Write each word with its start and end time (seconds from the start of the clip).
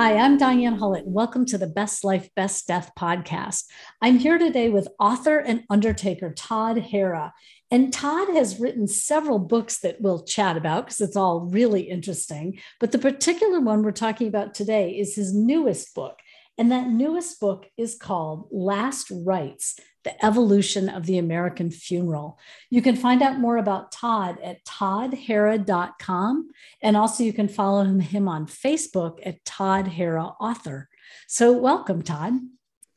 Hi, 0.00 0.16
I'm 0.16 0.38
Diane 0.38 0.78
Hullett. 0.78 1.04
Welcome 1.04 1.44
to 1.44 1.58
the 1.58 1.66
Best 1.66 2.04
Life, 2.04 2.30
Best 2.34 2.66
Death 2.66 2.92
podcast. 2.98 3.64
I'm 4.00 4.16
here 4.16 4.38
today 4.38 4.70
with 4.70 4.88
author 4.98 5.36
and 5.36 5.64
undertaker 5.68 6.32
Todd 6.32 6.78
Harra. 6.78 7.32
And 7.70 7.92
Todd 7.92 8.28
has 8.34 8.58
written 8.58 8.88
several 8.88 9.38
books 9.38 9.80
that 9.80 10.00
we'll 10.00 10.24
chat 10.24 10.56
about 10.56 10.86
because 10.86 11.02
it's 11.02 11.16
all 11.16 11.40
really 11.40 11.82
interesting. 11.82 12.60
But 12.78 12.92
the 12.92 12.98
particular 12.98 13.60
one 13.60 13.82
we're 13.82 13.92
talking 13.92 14.26
about 14.26 14.54
today 14.54 14.92
is 14.92 15.16
his 15.16 15.34
newest 15.34 15.94
book. 15.94 16.18
And 16.56 16.72
that 16.72 16.88
newest 16.88 17.38
book 17.38 17.66
is 17.76 17.94
called 17.94 18.48
Last 18.50 19.12
Rites 19.12 19.78
The 20.04 20.24
Evolution 20.24 20.88
of 20.88 21.06
the 21.06 21.18
American 21.18 21.70
Funeral. 21.70 22.38
You 22.70 22.82
can 22.82 22.96
find 22.96 23.22
out 23.22 23.38
more 23.38 23.58
about 23.58 23.92
Todd 23.92 24.38
at 24.42 24.64
toddharra.com. 24.64 26.48
And 26.82 26.96
also, 26.96 27.22
you 27.24 27.32
can 27.32 27.48
follow 27.48 27.84
him 27.84 28.28
on 28.28 28.46
Facebook 28.46 29.18
at 29.24 29.44
Todd 29.44 29.86
Harra 29.86 30.34
Author. 30.40 30.88
So, 31.28 31.52
welcome, 31.52 32.02
Todd. 32.02 32.34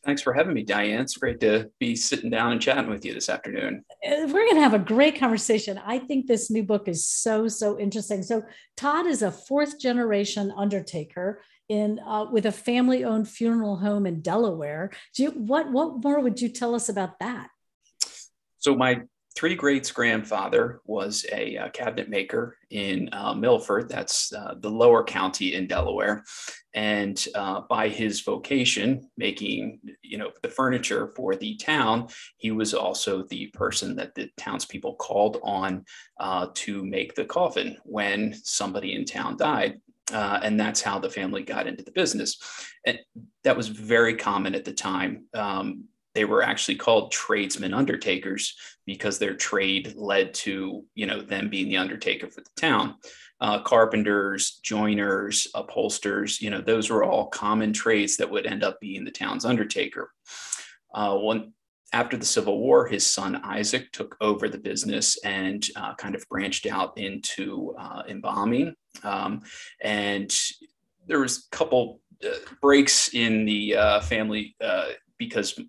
Thanks 0.06 0.22
for 0.22 0.34
having 0.34 0.54
me, 0.54 0.64
Diane. 0.64 1.00
It's 1.00 1.16
great 1.16 1.40
to 1.42 1.72
be 1.80 1.96
sitting 1.96 2.30
down 2.30 2.52
and 2.52 2.62
chatting 2.62 2.90
with 2.90 3.06
you 3.06 3.14
this 3.14 3.30
afternoon. 3.30 3.86
Uh, 4.06 4.28
we're 4.28 4.46
going 4.46 4.56
to 4.56 4.62
have 4.62 4.74
a 4.74 4.80
great 4.80 5.18
conversation. 5.18 5.80
I 5.86 5.98
think 5.98 6.28
this 6.28 6.52
new 6.52 6.64
book 6.64 6.90
is 6.90 7.06
so, 7.06 7.48
so 7.48 7.80
interesting. 7.80 8.22
So, 8.22 8.44
Todd 8.76 9.08
is 9.08 9.22
a 9.22 9.32
fourth 9.32 9.80
generation 9.80 10.54
undertaker 10.58 11.42
in 11.70 12.00
uh, 12.00 12.26
with 12.32 12.46
a 12.46 12.52
family-owned 12.52 13.28
funeral 13.28 13.78
home 13.78 14.06
in 14.06 14.22
Delaware. 14.22 14.92
You, 15.18 15.32
what 15.32 15.72
what 15.72 16.04
more 16.04 16.20
would 16.20 16.42
you 16.42 16.50
tell 16.50 16.76
us 16.76 16.90
about 16.90 17.20
that? 17.20 17.50
So 18.60 18.76
my 18.76 19.02
three 19.36 19.56
greats 19.56 19.92
grandfather 19.92 20.82
was 20.86 21.26
a 21.32 21.58
uh, 21.58 21.70
cabinet 21.70 22.10
maker 22.10 22.58
in 22.70 23.10
uh, 23.12 23.34
Milford, 23.34 23.90
that's 23.90 24.32
uh, 24.32 24.56
the 24.60 24.70
lower 24.70 25.04
county 25.04 25.56
in 25.56 25.68
Delaware, 25.68 26.24
and 26.74 27.28
uh, 27.36 27.62
by 27.70 27.88
his 27.88 28.22
vocation, 28.22 29.10
making 29.18 29.80
you 30.02 30.18
know 30.18 30.32
the 30.42 30.50
furniture 30.50 31.12
for 31.16 31.36
the 31.36 31.56
town, 31.58 32.08
he 32.38 32.52
was 32.52 32.74
also 32.74 33.24
the 33.24 33.48
person 33.48 33.96
that 33.96 34.14
the 34.16 34.30
townspeople 34.38 34.96
called 34.96 35.40
on 35.44 35.84
uh, 36.20 36.48
to 36.54 36.86
make 36.86 37.16
the 37.16 37.26
coffin 37.26 37.78
when 37.84 38.34
somebody 38.44 38.94
in 38.94 39.06
town 39.06 39.38
died. 39.38 39.80
Uh, 40.12 40.40
and 40.44 40.60
that's 40.60 40.82
how 40.82 41.00
the 41.00 41.10
family 41.10 41.44
got 41.44 41.68
into 41.68 41.84
the 41.84 41.92
business. 41.92 42.38
And 42.86 43.00
that 43.44 43.56
was 43.56 43.68
very 43.70 44.16
common 44.16 44.56
at 44.56 44.66
the 44.66 44.74
time. 44.74 45.26
Um, 45.34 45.86
they 46.14 46.26
were 46.26 46.44
actually 46.44 46.76
called 46.76 47.12
tradesmen 47.12 47.74
undertakers 47.74 48.56
because 48.86 49.18
their 49.18 49.34
trade 49.34 49.94
led 49.96 50.34
to 50.34 50.86
you 50.94 51.06
know 51.06 51.22
them 51.22 51.50
being 51.50 51.70
the 51.70 51.78
undertaker 51.78 52.30
for 52.30 52.42
the 52.42 52.50
town. 52.56 52.96
Uh, 53.42 53.62
carpenters, 53.62 54.60
joiners, 54.64 55.48
upholsters, 55.54 56.40
you 56.40 56.50
know, 56.50 56.62
those 56.62 56.90
were 56.90 57.04
all 57.04 57.26
common 57.28 57.74
trades 57.74 58.16
that 58.16 58.30
would 58.30 58.46
end 58.46 58.64
up 58.64 58.80
being 58.80 59.04
the 59.04 59.12
town's 59.12 59.44
undertaker. 59.44 60.12
Uh, 60.94 61.18
one, 61.18 61.52
after 61.94 62.18
the 62.18 62.26
Civil 62.26 62.60
War, 62.60 62.88
his 62.88 63.06
son 63.06 63.40
Isaac 63.44 63.92
took 63.92 64.18
over 64.20 64.50
the 64.50 64.58
business 64.58 65.18
and 65.24 65.66
uh, 65.76 65.94
kind 65.96 66.16
of 66.16 66.28
branched 66.28 66.66
out 66.66 66.98
into 66.98 67.76
uh, 67.80 68.02
embalming. 68.10 68.74
Um, 69.04 69.44
and 69.82 70.36
there 71.08 71.20
was 71.20 71.48
a 71.52 71.56
couple 71.56 72.02
uh, 72.26 72.30
breaks 72.62 73.14
in 73.14 73.46
the 73.46 73.76
uh, 73.76 74.00
family 74.02 74.56
uh, 74.60 74.90
because 75.20 75.60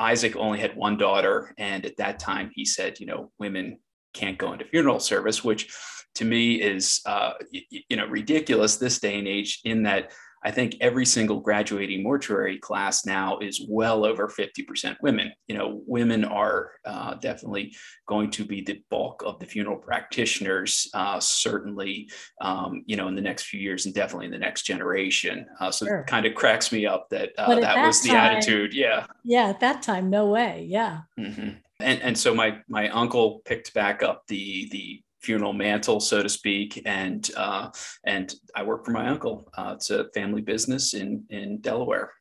Isaac 0.00 0.34
only 0.36 0.58
had 0.58 0.74
one 0.76 0.96
daughter, 0.96 1.54
and 1.58 1.84
at 1.84 1.96
that 1.98 2.18
time 2.18 2.50
he 2.54 2.64
said, 2.64 2.98
you 2.98 3.06
know, 3.06 3.30
women 3.38 3.78
can't 4.14 4.38
go 4.38 4.52
into 4.52 4.64
funeral 4.64 4.98
service, 4.98 5.44
which 5.44 5.68
to 6.14 6.24
me 6.24 6.54
is 6.54 7.00
uh, 7.06 7.32
you 7.50 7.96
know 7.96 8.06
ridiculous 8.06 8.76
this 8.76 8.98
day 8.98 9.18
and 9.18 9.28
age 9.28 9.60
in 9.64 9.82
that 9.82 10.12
I 10.46 10.52
think 10.52 10.76
every 10.80 11.04
single 11.04 11.40
graduating 11.40 12.04
mortuary 12.04 12.58
class 12.58 13.04
now 13.04 13.38
is 13.40 13.66
well 13.68 14.04
over 14.04 14.28
50% 14.28 14.96
women. 15.02 15.32
You 15.48 15.58
know, 15.58 15.82
women 15.88 16.24
are 16.24 16.70
uh, 16.84 17.14
definitely 17.14 17.74
going 18.06 18.30
to 18.30 18.44
be 18.44 18.60
the 18.60 18.80
bulk 18.88 19.24
of 19.26 19.40
the 19.40 19.46
funeral 19.46 19.76
practitioners, 19.76 20.88
uh, 20.94 21.18
certainly, 21.18 22.08
um, 22.40 22.84
you 22.86 22.94
know, 22.94 23.08
in 23.08 23.16
the 23.16 23.20
next 23.20 23.46
few 23.46 23.58
years 23.58 23.86
and 23.86 23.94
definitely 23.94 24.26
in 24.26 24.32
the 24.32 24.38
next 24.38 24.62
generation. 24.62 25.46
Uh, 25.58 25.72
so 25.72 25.84
sure. 25.84 25.98
it 26.02 26.06
kind 26.06 26.26
of 26.26 26.36
cracks 26.36 26.70
me 26.70 26.86
up 26.86 27.08
that 27.10 27.30
uh, 27.38 27.52
that, 27.56 27.62
that, 27.62 27.84
was 27.84 28.00
the 28.02 28.12
attitude. 28.12 28.72
Yeah. 28.72 29.06
Yeah. 29.24 29.48
At 29.48 29.58
that 29.58 29.82
time, 29.82 30.10
no 30.10 30.26
way. 30.26 30.64
Yeah. 30.70 31.00
Mm-hmm. 31.18 31.56
And, 31.80 32.02
and 32.02 32.16
so 32.16 32.32
my 32.32 32.58
my 32.68 32.88
uncle 32.90 33.42
picked 33.44 33.74
back 33.74 34.04
up 34.04 34.22
the 34.28 34.68
the 34.70 35.02
funeral 35.26 35.52
mantle, 35.52 35.98
so 36.00 36.22
to 36.22 36.28
speak. 36.28 36.82
And 36.86 37.28
uh, 37.36 37.70
and 38.04 38.32
I 38.54 38.62
work 38.62 38.84
for 38.84 38.92
my 38.92 39.08
uncle. 39.08 39.50
Uh, 39.58 39.72
it's 39.74 39.90
a 39.90 40.08
family 40.14 40.42
business 40.42 40.94
in 40.94 41.24
in 41.28 41.60
Delaware. 41.60 42.12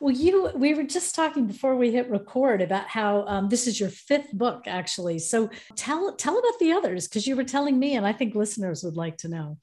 Well, 0.00 0.14
you 0.14 0.50
we 0.54 0.74
were 0.74 0.84
just 0.84 1.14
talking 1.14 1.46
before 1.46 1.76
we 1.76 1.90
hit 1.90 2.08
record 2.08 2.62
about 2.62 2.86
how 2.86 3.26
um, 3.26 3.48
this 3.48 3.66
is 3.66 3.80
your 3.80 3.90
fifth 3.90 4.32
book, 4.32 4.64
actually. 4.66 5.18
So 5.18 5.50
tell 5.76 6.14
tell 6.14 6.38
about 6.38 6.58
the 6.60 6.72
others 6.72 7.08
because 7.08 7.26
you 7.26 7.36
were 7.36 7.44
telling 7.44 7.78
me, 7.78 7.96
and 7.96 8.06
I 8.06 8.12
think 8.12 8.34
listeners 8.34 8.84
would 8.84 8.96
like 8.96 9.16
to 9.18 9.28
know. 9.28 9.58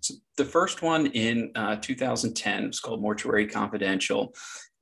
So 0.00 0.14
the 0.36 0.44
first 0.44 0.82
one 0.82 1.06
in 1.06 1.50
uh, 1.54 1.76
2010 1.76 2.66
was 2.66 2.80
called 2.80 3.00
Mortuary 3.00 3.46
Confidential, 3.46 4.34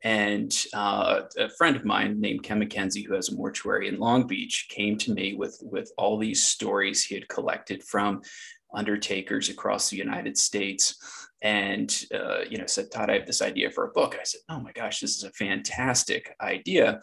and 0.04 0.54
uh, 0.74 1.22
a 1.38 1.48
friend 1.48 1.76
of 1.76 1.84
mine 1.86 2.20
named 2.20 2.42
Ken 2.42 2.60
McKenzie, 2.60 3.06
who 3.06 3.14
has 3.14 3.30
a 3.30 3.34
mortuary 3.34 3.88
in 3.88 3.98
Long 3.98 4.26
Beach, 4.26 4.66
came 4.68 4.98
to 4.98 5.12
me 5.12 5.34
with, 5.34 5.58
with 5.62 5.90
all 5.96 6.18
these 6.18 6.42
stories 6.42 7.02
he 7.02 7.14
had 7.14 7.28
collected 7.28 7.82
from 7.82 8.20
undertakers 8.74 9.48
across 9.48 9.88
the 9.88 9.96
United 9.96 10.36
States. 10.36 10.96
And, 11.40 11.94
uh, 12.14 12.40
you 12.48 12.58
know, 12.58 12.66
said, 12.66 12.90
Todd, 12.90 13.08
I 13.08 13.14
have 13.14 13.26
this 13.26 13.40
idea 13.40 13.70
for 13.70 13.86
a 13.86 13.92
book. 13.92 14.12
And 14.12 14.20
I 14.20 14.24
said, 14.24 14.40
oh 14.50 14.60
my 14.60 14.72
gosh, 14.72 15.00
this 15.00 15.16
is 15.16 15.24
a 15.24 15.32
fantastic 15.32 16.34
idea. 16.40 17.00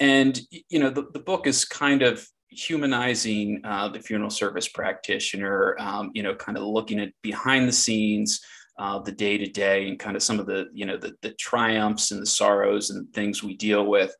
And, 0.00 0.40
you 0.68 0.80
know, 0.80 0.90
the, 0.90 1.06
the 1.12 1.20
book 1.20 1.46
is 1.46 1.64
kind 1.64 2.02
of 2.02 2.26
humanizing 2.48 3.60
uh, 3.64 3.88
the 3.88 4.00
funeral 4.00 4.30
service 4.30 4.66
practitioner, 4.66 5.76
um, 5.78 6.10
you 6.14 6.22
know, 6.24 6.34
kind 6.34 6.58
of 6.58 6.64
looking 6.64 6.98
at 6.98 7.12
behind 7.22 7.68
the 7.68 7.72
scenes, 7.72 8.40
uh, 8.80 8.98
the 8.98 9.12
day 9.12 9.36
to 9.36 9.46
day 9.46 9.86
and 9.86 9.98
kind 9.98 10.16
of 10.16 10.22
some 10.22 10.40
of 10.40 10.46
the 10.46 10.66
you 10.72 10.86
know 10.86 10.96
the, 10.96 11.14
the 11.20 11.32
triumphs 11.32 12.12
and 12.12 12.22
the 12.22 12.26
sorrows 12.26 12.88
and 12.88 13.12
things 13.12 13.42
we 13.42 13.54
deal 13.54 13.84
with. 13.84 14.16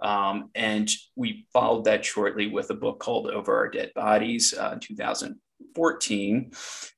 Um, 0.00 0.50
and 0.56 0.90
we 1.14 1.46
followed 1.52 1.84
that 1.84 2.04
shortly 2.04 2.48
with 2.48 2.70
a 2.70 2.74
book 2.74 2.98
called 2.98 3.28
Over 3.28 3.56
Our 3.56 3.70
Dead 3.70 3.92
Bodies 3.94 4.52
uh, 4.58 4.70
in 4.72 4.80
2014. 4.80 6.50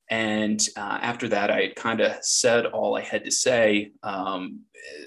And 0.09 0.67
uh, 0.75 0.97
after 1.01 1.27
that, 1.27 1.51
I 1.51 1.61
had 1.61 1.75
kind 1.75 2.01
of 2.01 2.15
said 2.23 2.65
all 2.65 2.97
I 2.97 3.01
had 3.01 3.23
to 3.25 3.31
say 3.31 3.91
um, 4.01 4.61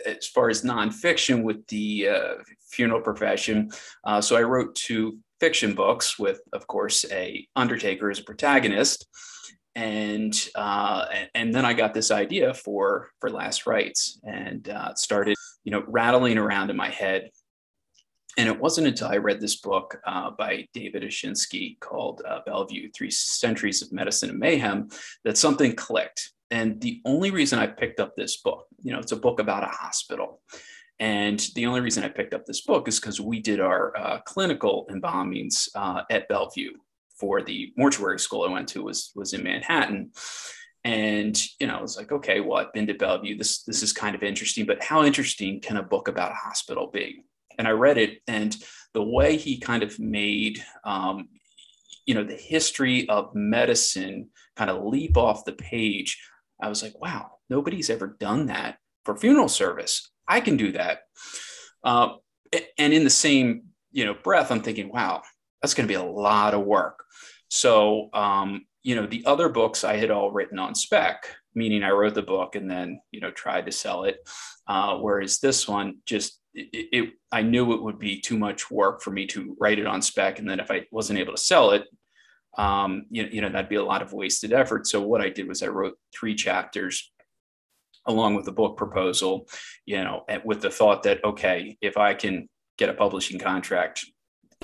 as 0.07 0.29
far 0.29 0.49
as 0.49 0.63
nonfiction 0.63 1.43
with 1.43 1.67
the 1.67 2.09
uh, 2.09 2.35
funeral 2.71 3.01
profession. 3.01 3.73
Uh, 4.05 4.21
so 4.21 4.37
I 4.37 4.43
wrote 4.43 4.77
two 4.77 5.19
fiction 5.41 5.75
books 5.75 6.17
with, 6.17 6.41
of 6.53 6.69
course, 6.69 7.05
a 7.11 7.45
undertaker 7.57 8.09
as 8.09 8.21
a 8.21 8.25
protagonist 8.25 9.09
and 9.79 10.49
uh, 10.57 11.07
and 11.37 11.55
then 11.55 11.65
I 11.65 11.73
got 11.73 11.95
this 11.95 12.11
idea 12.11 12.53
for 12.53 13.11
for 13.21 13.31
Last 13.31 13.65
Rites, 13.65 14.19
and 14.25 14.69
uh, 14.69 14.95
started 14.95 15.37
you 15.63 15.71
know 15.71 15.85
rattling 15.87 16.37
around 16.37 16.71
in 16.71 16.77
my 16.77 16.91
head. 16.91 17.31
And 18.37 18.49
it 18.49 18.61
wasn't 18.61 18.87
until 18.87 19.09
I 19.09 19.17
read 19.17 19.41
this 19.41 19.61
book 19.61 20.01
uh, 20.07 20.31
by 20.31 20.67
David 20.73 21.03
Oshinsky 21.03 21.79
called 21.79 22.23
uh, 22.29 22.41
Bellevue: 22.45 22.91
Three 22.91 23.11
Centuries 23.11 23.81
of 23.81 23.93
Medicine 23.93 24.31
and 24.31 24.39
Mayhem 24.41 24.89
that 25.25 25.39
something 25.39 25.77
clicked. 25.77 26.33
And 26.51 26.81
the 26.81 27.01
only 27.05 27.31
reason 27.31 27.61
I 27.61 27.67
picked 27.69 28.01
up 28.01 28.17
this 28.17 28.39
book, 28.39 28.67
you 28.83 28.93
know, 28.93 28.99
it's 28.99 29.13
a 29.13 29.17
book 29.17 29.39
about 29.39 29.65
a 29.65 29.67
hospital. 29.67 30.41
And 30.99 31.39
the 31.55 31.67
only 31.67 31.83
reason 31.83 32.03
I 32.03 32.09
picked 32.09 32.35
up 32.35 32.47
this 32.47 32.63
book 32.63 32.89
is 32.89 32.99
because 32.99 33.21
we 33.21 33.39
did 33.39 33.61
our 33.61 33.97
uh, 33.97 34.21
clinical 34.23 34.89
embalmings 34.91 35.69
uh, 35.77 36.03
at 36.11 36.27
Bellevue 36.29 36.73
for 37.19 37.43
the 37.43 37.73
mortuary 37.77 38.19
school 38.19 38.45
I 38.45 38.53
went 38.53 38.69
to 38.69 38.83
was 38.83 39.13
was 39.15 39.33
in 39.33 39.43
Manhattan. 39.43 40.13
And 40.85 41.39
you 41.61 41.67
know, 41.67 41.77
I 41.77 41.83
was 41.83 41.97
like, 41.97 42.13
okay, 42.13 42.41
well, 42.41 42.59
I've 42.59 42.73
been 42.73 42.87
to 42.87 42.95
Bellevue. 42.95 43.37
This 43.37 43.63
this 43.65 43.83
is 43.83 43.93
kind 43.93 44.15
of 44.15 44.23
interesting, 44.23 44.67
but 44.67 44.83
how 44.83 45.05
interesting 45.05 45.61
can 45.61 45.77
a 45.77 45.83
book 45.83 46.09
about 46.09 46.33
a 46.33 46.35
hospital 46.35 46.91
be? 46.93 47.25
And 47.59 47.67
I 47.67 47.73
read 47.73 47.99
it, 47.99 48.21
and 48.29 48.57
the 48.95 49.03
way 49.03 49.37
he 49.37 49.59
kind 49.59 49.83
of 49.83 49.99
made, 49.99 50.63
um, 50.85 51.29
you 52.07 52.15
know, 52.15 52.25
the 52.25 52.37
history 52.37 53.09
of 53.09 53.35
medicine 53.35 54.31
kind 54.57 54.71
of 54.71 54.85
leap 54.85 55.17
off 55.17 55.45
the 55.45 55.53
page. 55.53 56.21
I 56.61 56.69
was 56.69 56.83
like, 56.83 57.01
wow, 57.01 57.33
nobody's 57.51 57.91
ever 57.91 58.17
done 58.19 58.47
that 58.47 58.79
for 59.05 59.17
funeral 59.17 59.49
service. 59.49 60.11
I 60.27 60.41
can 60.41 60.57
do 60.57 60.73
that. 60.73 61.01
Uh, 61.85 62.15
and 62.79 62.93
in 62.93 63.05
the 63.05 63.11
same, 63.11 63.65
you 63.93 64.05
know, 64.05 64.15
breath, 64.15 64.51
I'm 64.51 64.63
thinking, 64.63 64.91
wow, 64.93 65.23
that's 65.63 65.75
going 65.75 65.87
to 65.87 65.93
be 65.93 65.99
a 65.99 66.03
lot 66.03 66.55
of 66.55 66.65
work. 66.65 67.05
So, 67.49 68.11
um, 68.13 68.67
you 68.83 68.95
know, 68.95 69.07
the 69.07 69.25
other 69.27 69.49
books 69.49 69.85
I 69.85 69.97
had 69.97 70.11
all 70.11 70.31
written 70.31 70.59
on 70.59 70.75
spec, 70.75 71.27
meaning 71.55 71.83
I 71.83 71.91
wrote 71.91 72.15
the 72.15 72.23
book 72.23 72.55
and 72.55 72.71
then, 72.71 73.01
you 73.11 73.21
know, 73.21 73.31
tried 73.31 73.67
to 73.67 73.73
sell 73.73 74.05
it. 74.05 74.19
Uh, 74.67 74.99
whereas 74.99 75.39
this 75.39 75.67
one 75.67 75.99
just, 76.07 76.41
it, 76.55 76.89
it, 76.93 77.11
I 77.33 77.43
knew 77.43 77.73
it 77.73 77.83
would 77.83 77.99
be 77.99 78.21
too 78.21 78.39
much 78.39 78.71
work 78.71 79.03
for 79.03 79.11
me 79.11 79.27
to 79.29 79.57
write 79.59 79.79
it 79.79 79.87
on 79.87 80.03
spec. 80.03 80.39
And 80.39 80.49
then 80.49 80.61
if 80.61 80.71
I 80.71 80.87
wasn't 80.91 81.19
able 81.19 81.33
to 81.33 81.41
sell 81.41 81.73
it, 81.73 81.85
um, 82.57 83.07
you, 83.11 83.29
you 83.31 83.41
know, 83.41 83.49
that'd 83.49 83.69
be 83.69 83.77
a 83.77 83.85
lot 83.85 84.03
of 84.03 84.13
wasted 84.13 84.53
effort. 84.53 84.87
So 84.87 85.01
what 85.01 85.21
I 85.21 85.29
did 85.29 85.49
was 85.49 85.63
I 85.63 85.69
wrote 85.69 85.95
three 86.15 86.35
chapters 86.35 87.11
along 88.07 88.35
with 88.35 88.47
the 88.47 88.53
book 88.53 88.77
proposal, 88.77 89.49
you 89.85 90.03
know, 90.03 90.25
with 90.45 90.63
the 90.63 90.71
thought 90.71 91.03
that, 91.03 91.23
okay, 91.25 91.77
if 91.81 91.97
I 91.97 92.15
can 92.15 92.49
get 92.79 92.89
a 92.89 92.95
publishing 92.95 93.39
contract, 93.39 94.05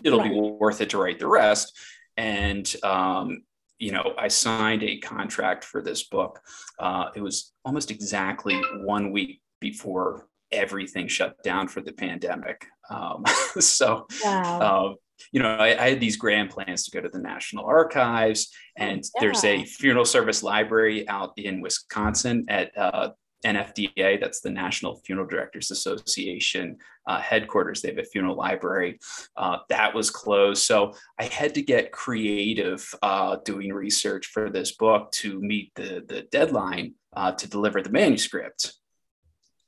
it'll 0.02 0.20
right. 0.20 0.32
be 0.32 0.38
worth 0.38 0.80
it 0.80 0.90
to 0.90 0.98
write 0.98 1.18
the 1.18 1.26
rest. 1.26 1.78
And, 2.16 2.72
um, 2.82 3.42
you 3.78 3.92
know, 3.92 4.14
I 4.16 4.28
signed 4.28 4.82
a 4.82 4.98
contract 4.98 5.64
for 5.64 5.82
this 5.82 6.04
book. 6.04 6.40
Uh, 6.78 7.10
it 7.14 7.20
was 7.20 7.52
almost 7.64 7.90
exactly 7.90 8.60
one 8.84 9.10
week 9.10 9.40
before 9.60 10.28
everything 10.52 11.08
shut 11.08 11.42
down 11.42 11.68
for 11.68 11.80
the 11.80 11.92
pandemic. 11.92 12.66
Um, 12.90 13.24
so, 13.58 14.06
wow. 14.24 14.60
uh, 14.60 14.94
you 15.32 15.40
know, 15.40 15.48
I, 15.48 15.82
I, 15.82 15.88
had 15.90 16.00
these 16.00 16.16
grand 16.16 16.50
plans 16.50 16.84
to 16.84 16.90
go 16.90 17.00
to 17.00 17.08
the 17.08 17.18
National 17.18 17.64
Archives, 17.64 18.50
and 18.76 19.02
yeah. 19.02 19.20
there's 19.20 19.44
a 19.44 19.64
funeral 19.64 20.04
service 20.04 20.42
library 20.42 21.08
out 21.08 21.32
in 21.36 21.60
Wisconsin 21.60 22.44
at 22.48 22.76
uh, 22.76 23.10
NFDA, 23.44 24.20
that's 24.20 24.40
the 24.40 24.50
National 24.50 24.96
Funeral 24.96 25.26
Directors 25.26 25.70
Association 25.70 26.78
uh, 27.06 27.20
headquarters. 27.20 27.82
They 27.82 27.88
have 27.88 27.98
a 27.98 28.04
funeral 28.04 28.36
library 28.36 28.98
uh, 29.36 29.58
that 29.68 29.94
was 29.94 30.10
closed. 30.10 30.62
So 30.62 30.94
I 31.18 31.24
had 31.24 31.54
to 31.54 31.62
get 31.62 31.92
creative 31.92 32.92
uh, 33.02 33.36
doing 33.44 33.72
research 33.72 34.26
for 34.26 34.50
this 34.50 34.74
book 34.76 35.12
to 35.12 35.40
meet 35.40 35.72
the, 35.74 36.04
the 36.06 36.22
deadline 36.30 36.94
uh, 37.14 37.32
to 37.32 37.48
deliver 37.48 37.82
the 37.82 37.90
manuscript. 37.90 38.74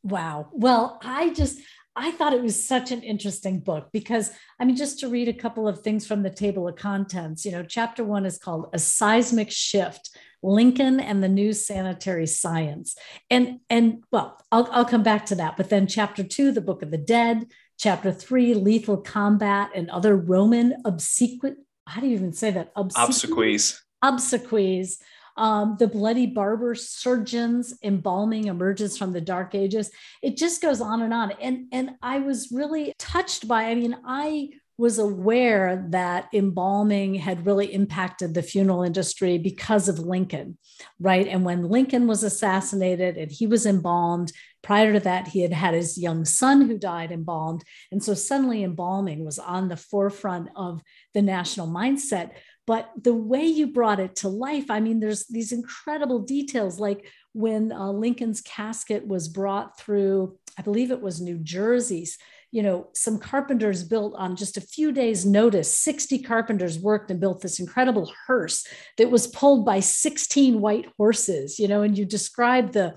Wow. 0.02 0.49
Well, 0.52 0.99
I 1.02 1.32
just, 1.32 1.61
I 1.96 2.11
thought 2.11 2.34
it 2.34 2.43
was 2.43 2.67
such 2.67 2.93
an 2.93 3.02
interesting 3.02 3.61
book 3.61 3.88
because, 3.93 4.31
I 4.61 4.64
mean, 4.64 4.76
just 4.76 5.00
to 5.00 5.08
read 5.08 5.29
a 5.29 5.32
couple 5.32 5.67
of 5.67 5.81
things 5.81 6.06
from 6.06 6.22
the 6.22 6.31
table 6.31 6.69
of 6.69 6.76
contents, 6.76 7.44
you 7.44 7.52
know, 7.52 7.64
chapter 7.64 8.05
one 8.05 8.26
is 8.26 8.38
called 8.38 8.69
A 8.72 8.79
Seismic 8.79 9.50
Shift 9.50 10.11
Lincoln 10.43 11.00
and 11.00 11.23
the 11.23 11.29
New 11.29 11.53
Sanitary 11.53 12.27
Science. 12.27 12.97
And, 13.31 13.61
and 13.69 14.05
well, 14.11 14.38
I'll, 14.53 14.69
I'll 14.73 14.85
come 14.85 15.03
back 15.03 15.27
to 15.27 15.35
that. 15.37 15.56
But 15.56 15.71
then 15.71 15.87
chapter 15.87 16.23
two, 16.23 16.53
The 16.53 16.61
Book 16.61 16.83
of 16.83 16.91
the 16.91 16.99
Dead, 16.99 17.47
chapter 17.79 18.12
three, 18.12 18.55
Lethal 18.55 18.99
Combat 18.99 19.71
and 19.75 19.91
Other 19.91 20.17
Roman 20.17 20.83
Obsequies. 20.85 21.56
How 21.87 22.00
do 22.00 22.09
you 22.09 22.15
even 22.15 22.33
say 22.33 22.50
that? 22.50 22.75
Obsequies. 22.75 23.81
Obsequies 24.05 24.99
um, 25.37 25.77
the 25.79 25.87
bloody 25.87 26.27
barber 26.27 26.75
surgeons 26.75 27.75
embalming 27.82 28.47
emerges 28.47 28.97
from 28.97 29.12
the 29.12 29.21
dark 29.21 29.55
ages. 29.55 29.91
It 30.23 30.37
just 30.37 30.62
goes 30.62 30.81
on 30.81 31.03
and 31.03 31.12
on. 31.12 31.32
And, 31.32 31.67
and 31.73 31.91
I 32.03 32.21
was 32.21 32.50
really 32.50 32.94
touched 32.99 33.47
by, 33.47 33.65
I 33.65 33.75
mean, 33.75 33.97
I 34.05 34.50
was 34.78 34.99
aware 34.99 35.87
that 35.90 36.28
embalming 36.34 37.14
had 37.14 37.46
really 37.46 37.73
impacted 37.73 38.34
the 38.34 38.43
funeral 38.43 38.82
industry 38.82 39.38
because 39.38 39.88
of 39.88 39.99
Lincoln, 39.99 40.58
right? 41.00 41.26
And 41.26 41.44
when 41.44 41.69
Lincoln 41.69 42.06
was 42.06 42.23
assassinated 42.23 43.17
and 43.17 43.31
he 43.31 43.46
was 43.46 43.64
embalmed, 43.64 44.32
prior 44.62 44.93
to 44.93 45.00
that, 45.00 45.28
he 45.28 45.40
had 45.40 45.52
had 45.52 45.73
his 45.73 45.96
young 45.96 46.25
son 46.25 46.62
who 46.62 46.76
died 46.76 47.11
embalmed. 47.11 47.64
And 47.90 48.05
so 48.05 48.12
suddenly 48.12 48.62
embalming 48.62 49.25
was 49.25 49.38
on 49.38 49.69
the 49.69 49.76
forefront 49.76 50.50
of 50.56 50.82
the 51.14 51.22
national 51.22 51.69
mindset 51.69 52.32
but 52.67 52.90
the 53.00 53.14
way 53.14 53.44
you 53.44 53.69
brought 53.69 54.00
it 54.00 54.17
to 54.17 54.29
life 54.29 54.70
i 54.70 54.81
mean 54.81 55.00
there's 55.00 55.26
these 55.26 55.52
incredible 55.52 56.19
details 56.19 56.79
like 56.79 57.06
when 57.32 57.72
uh, 57.72 57.90
lincoln's 57.90 58.40
casket 58.40 59.06
was 59.06 59.29
brought 59.29 59.79
through 59.79 60.37
i 60.58 60.62
believe 60.62 60.90
it 60.90 61.00
was 61.00 61.20
new 61.20 61.38
jersey's 61.38 62.19
you 62.56 62.62
know 62.62 62.88
some 62.94 63.19
carpenters 63.19 63.85
built 63.85 64.14
on 64.17 64.35
just 64.35 64.56
a 64.56 64.62
few 64.62 64.91
days 64.91 65.26
notice 65.26 65.70
60 65.79 66.23
carpenters 66.23 66.79
worked 66.79 67.11
and 67.11 67.20
built 67.20 67.43
this 67.43 67.61
incredible 67.61 68.11
hearse 68.26 68.67
that 68.97 69.11
was 69.11 69.26
pulled 69.26 69.67
by 69.67 69.79
16 69.79 70.58
white 70.62 70.87
horses 70.97 71.58
you 71.58 71.69
know 71.69 71.82
and 71.82 71.99
you 71.99 72.06
describe 72.06 72.73
the 72.73 72.94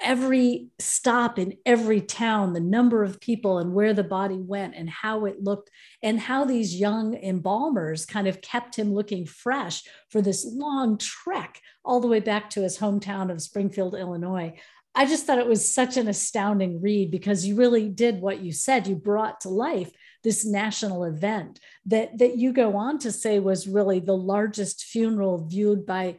every 0.00 0.68
stop 0.78 1.38
in 1.38 1.56
every 1.64 2.00
town, 2.00 2.52
the 2.52 2.60
number 2.60 3.02
of 3.02 3.20
people 3.20 3.58
and 3.58 3.72
where 3.72 3.94
the 3.94 4.04
body 4.04 4.36
went 4.36 4.74
and 4.74 4.88
how 4.90 5.24
it 5.24 5.42
looked, 5.42 5.70
and 6.02 6.20
how 6.20 6.44
these 6.44 6.78
young 6.78 7.14
embalmers 7.14 8.04
kind 8.04 8.28
of 8.28 8.40
kept 8.42 8.76
him 8.76 8.92
looking 8.92 9.24
fresh 9.24 9.82
for 10.10 10.20
this 10.20 10.44
long 10.44 10.98
trek 10.98 11.60
all 11.84 12.00
the 12.00 12.08
way 12.08 12.20
back 12.20 12.50
to 12.50 12.62
his 12.62 12.78
hometown 12.78 13.30
of 13.30 13.40
Springfield, 13.40 13.94
Illinois. 13.94 14.54
I 14.94 15.06
just 15.06 15.26
thought 15.26 15.38
it 15.38 15.46
was 15.46 15.72
such 15.72 15.96
an 15.96 16.08
astounding 16.08 16.80
read 16.80 17.10
because 17.10 17.44
you 17.44 17.56
really 17.56 17.88
did 17.88 18.20
what 18.20 18.40
you 18.40 18.52
said. 18.52 18.86
You 18.86 18.94
brought 18.94 19.40
to 19.40 19.48
life 19.48 19.90
this 20.22 20.46
national 20.46 21.04
event 21.04 21.60
that, 21.86 22.16
that 22.18 22.38
you 22.38 22.52
go 22.52 22.76
on 22.76 22.98
to 23.00 23.12
say 23.12 23.38
was 23.40 23.66
really 23.66 24.00
the 24.00 24.16
largest 24.16 24.84
funeral 24.84 25.46
viewed 25.46 25.84
by 25.84 26.18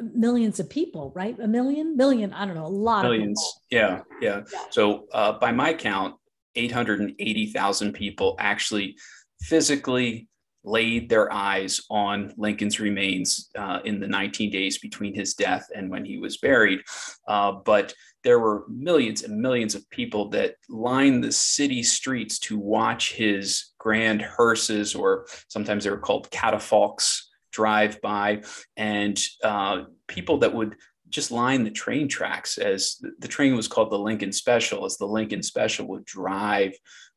millions 0.00 0.60
of 0.60 0.68
people, 0.68 1.12
right? 1.14 1.38
A 1.38 1.48
million, 1.48 1.96
million, 1.96 2.32
I 2.32 2.44
don't 2.44 2.54
know, 2.54 2.66
a 2.66 2.68
lot 2.68 3.04
millions. 3.04 3.60
Yeah, 3.70 4.02
yeah, 4.20 4.42
yeah. 4.52 4.58
So 4.70 5.06
uh, 5.12 5.32
by 5.32 5.52
my 5.52 5.72
count, 5.72 6.16
880,000 6.54 7.92
people 7.92 8.36
actually 8.38 8.96
physically 9.40 10.28
laid 10.64 11.08
their 11.08 11.32
eyes 11.32 11.80
on 11.90 12.32
Lincoln's 12.36 12.78
remains 12.78 13.50
uh, 13.56 13.80
in 13.84 14.00
the 14.00 14.06
19 14.06 14.50
days 14.50 14.78
between 14.78 15.14
his 15.14 15.34
death 15.34 15.68
and 15.74 15.90
when 15.90 16.04
he 16.04 16.18
was 16.18 16.38
buried. 16.38 16.80
Uh, 17.26 17.52
but 17.64 17.94
there 18.24 18.38
were 18.38 18.64
millions 18.68 19.22
and 19.22 19.40
millions 19.40 19.74
of 19.74 19.88
people 19.90 20.28
that 20.30 20.54
lined 20.68 21.24
the 21.24 21.32
city 21.32 21.82
streets 21.82 22.38
to 22.38 22.58
watch 22.58 23.12
his 23.12 23.72
grand 23.78 24.22
hearses, 24.22 24.94
or 24.94 25.26
sometimes 25.48 25.84
they 25.84 25.90
were 25.90 25.98
called 25.98 26.30
catafalques, 26.30 27.22
drive 27.50 28.00
by 28.00 28.42
and 28.76 29.20
uh, 29.44 29.82
people 30.06 30.38
that 30.38 30.54
would 30.54 30.76
just 31.10 31.30
line 31.30 31.62
the 31.62 31.70
train 31.70 32.08
tracks 32.08 32.56
as 32.56 32.96
the 33.18 33.28
train 33.28 33.54
was 33.54 33.68
called 33.68 33.90
the 33.90 33.98
Lincoln 33.98 34.32
Special. 34.32 34.86
As 34.86 34.96
the 34.96 35.06
Lincoln 35.06 35.42
Special 35.42 35.86
would 35.88 36.06
drive 36.06 36.72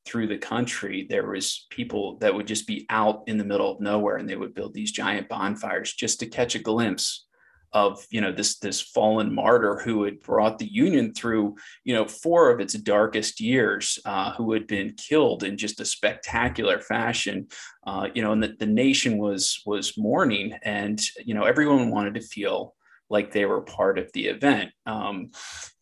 through 0.05 0.27
the 0.27 0.37
country, 0.37 1.07
there 1.09 1.27
was 1.27 1.65
people 1.69 2.17
that 2.19 2.33
would 2.33 2.47
just 2.47 2.67
be 2.67 2.85
out 2.89 3.23
in 3.27 3.37
the 3.37 3.45
middle 3.45 3.71
of 3.71 3.81
nowhere 3.81 4.17
and 4.17 4.29
they 4.29 4.35
would 4.35 4.53
build 4.53 4.73
these 4.73 4.91
giant 4.91 5.27
bonfires 5.27 5.93
just 5.93 6.19
to 6.19 6.27
catch 6.27 6.55
a 6.55 6.59
glimpse 6.59 7.25
of 7.73 8.05
you 8.09 8.21
know 8.21 8.31
this 8.31 8.57
this 8.59 8.81
fallen 8.81 9.35
martyr 9.35 9.81
who 9.83 10.03
had 10.03 10.21
brought 10.21 10.57
the 10.57 10.73
union 10.73 11.13
through 11.13 11.55
you 11.83 11.93
know 11.93 12.05
four 12.05 12.49
of 12.49 12.61
its 12.61 12.73
darkest 12.75 13.41
years 13.41 13.99
uh, 14.05 14.33
who 14.33 14.53
had 14.53 14.65
been 14.65 14.93
killed 14.93 15.43
in 15.43 15.57
just 15.57 15.81
a 15.81 15.85
spectacular 15.85 16.79
fashion. 16.79 17.47
Uh, 17.85 18.07
you 18.15 18.21
know 18.21 18.31
and 18.31 18.41
the, 18.41 18.55
the 18.59 18.65
nation 18.65 19.17
was 19.17 19.61
was 19.65 19.97
mourning 19.97 20.53
and 20.63 21.01
you 21.25 21.35
know 21.35 21.43
everyone 21.43 21.91
wanted 21.91 22.13
to 22.13 22.21
feel 22.21 22.73
like 23.09 23.31
they 23.31 23.45
were 23.45 23.61
part 23.61 23.99
of 23.99 24.11
the 24.13 24.27
event. 24.27 24.71
Um, 24.85 25.31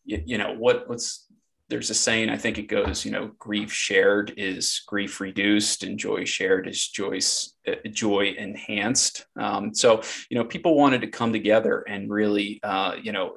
you, 0.04 0.22
you 0.26 0.38
know 0.38 0.54
what 0.58 0.88
what's 0.88 1.23
there's 1.74 1.90
a 1.90 1.94
saying 1.94 2.30
i 2.30 2.36
think 2.36 2.56
it 2.56 2.68
goes 2.68 3.04
you 3.04 3.10
know 3.10 3.32
grief 3.36 3.72
shared 3.72 4.32
is 4.36 4.82
grief 4.86 5.20
reduced 5.20 5.82
and 5.82 5.98
joy 5.98 6.24
shared 6.24 6.68
is 6.68 6.86
joy 6.86 7.18
uh, 7.66 7.72
joy 7.90 8.34
enhanced. 8.38 9.26
Um, 9.40 9.74
so 9.74 10.02
you 10.28 10.36
know 10.36 10.44
people 10.44 10.76
wanted 10.76 11.00
to 11.00 11.08
come 11.08 11.32
together 11.32 11.80
and 11.88 12.10
really 12.10 12.60
uh, 12.62 12.94
you 13.02 13.10
know 13.10 13.34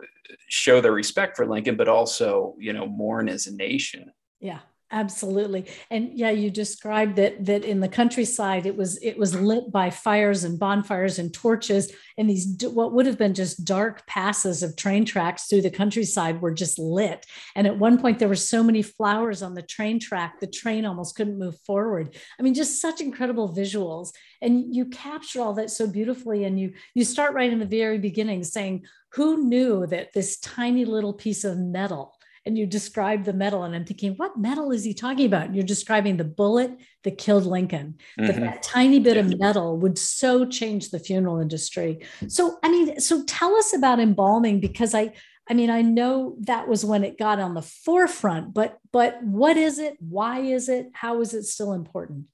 show 0.49 0.81
their 0.81 0.91
respect 0.91 1.35
for 1.35 1.47
lincoln 1.47 1.77
but 1.77 1.87
also 1.87 2.55
you 2.59 2.73
know 2.73 2.85
mourn 2.85 3.27
as 3.27 3.47
a 3.47 3.55
nation. 3.55 4.11
Yeah 4.39 4.59
absolutely. 4.91 5.65
And 5.91 6.11
yeah 6.13 6.29
you 6.29 6.49
described 6.49 7.17
that 7.17 7.45
that 7.45 7.63
in 7.65 7.79
the 7.79 7.89
countryside 7.89 8.65
it 8.65 8.75
was 8.75 8.97
it 9.03 9.17
was 9.17 9.35
lit 9.35 9.71
by 9.71 9.89
fires 9.89 10.43
and 10.43 10.57
bonfires 10.57 11.19
and 11.19 11.33
torches 11.33 11.91
and 12.17 12.29
these 12.29 12.55
what 12.63 12.93
would 12.93 13.05
have 13.05 13.17
been 13.17 13.33
just 13.33 13.65
dark 13.65 14.05
passes 14.07 14.63
of 14.63 14.75
train 14.75 15.03
tracks 15.03 15.47
through 15.47 15.61
the 15.61 15.69
countryside 15.69 16.41
were 16.41 16.53
just 16.53 16.79
lit. 16.79 17.25
And 17.55 17.67
at 17.67 17.77
one 17.77 17.99
point 17.99 18.19
there 18.19 18.29
were 18.29 18.35
so 18.35 18.63
many 18.63 18.81
flowers 18.81 19.41
on 19.41 19.53
the 19.53 19.61
train 19.61 19.99
track 19.99 20.39
the 20.39 20.47
train 20.47 20.85
almost 20.85 21.15
couldn't 21.15 21.39
move 21.39 21.59
forward. 21.65 22.15
I 22.39 22.43
mean 22.43 22.53
just 22.53 22.81
such 22.81 23.01
incredible 23.01 23.53
visuals. 23.53 24.11
And 24.41 24.73
you 24.73 24.85
capture 24.85 25.41
all 25.41 25.53
that 25.55 25.71
so 25.71 25.87
beautifully 25.87 26.45
and 26.45 26.59
you 26.59 26.73
you 26.93 27.03
start 27.03 27.33
right 27.33 27.51
in 27.51 27.59
the 27.59 27.65
very 27.65 27.99
beginning 27.99 28.43
saying 28.43 28.85
who 29.11 29.47
knew 29.47 29.87
that 29.87 30.13
this 30.13 30.37
tiny 30.39 30.85
little 30.85 31.13
piece 31.13 31.43
of 31.43 31.57
metal 31.57 32.16
and 32.47 32.57
you 32.57 32.65
describe 32.65 33.25
the 33.25 33.33
metal 33.33 33.63
and 33.63 33.75
i'm 33.75 33.85
thinking 33.85 34.13
what 34.13 34.37
metal 34.37 34.71
is 34.71 34.83
he 34.83 34.93
talking 34.93 35.25
about? 35.25 35.45
And 35.47 35.55
you're 35.55 35.65
describing 35.65 36.17
the 36.17 36.23
bullet 36.23 36.71
that 37.03 37.17
killed 37.17 37.45
lincoln. 37.45 37.95
Mm-hmm. 38.19 38.27
that, 38.27 38.39
that 38.39 38.63
tiny 38.63 38.99
bit 38.99 39.17
of 39.17 39.37
metal 39.37 39.77
would 39.77 39.97
so 39.97 40.45
change 40.45 40.89
the 40.89 40.99
funeral 40.99 41.39
industry. 41.39 42.05
So 42.27 42.57
i 42.63 42.69
mean 42.69 42.99
so 42.99 43.23
tell 43.25 43.55
us 43.55 43.73
about 43.73 43.99
embalming 43.99 44.59
because 44.59 44.95
i 44.95 45.13
i 45.49 45.53
mean 45.53 45.69
i 45.69 45.81
know 45.81 46.37
that 46.41 46.67
was 46.67 46.83
when 46.85 47.03
it 47.03 47.17
got 47.17 47.39
on 47.39 47.53
the 47.53 47.61
forefront 47.61 48.53
but 48.53 48.77
but 48.91 49.21
what 49.23 49.57
is 49.57 49.77
it? 49.77 49.97
Why 49.99 50.39
is 50.39 50.69
it? 50.69 50.87
How 50.93 51.21
is 51.21 51.33
it 51.33 51.43
still 51.43 51.73
important? 51.73 52.25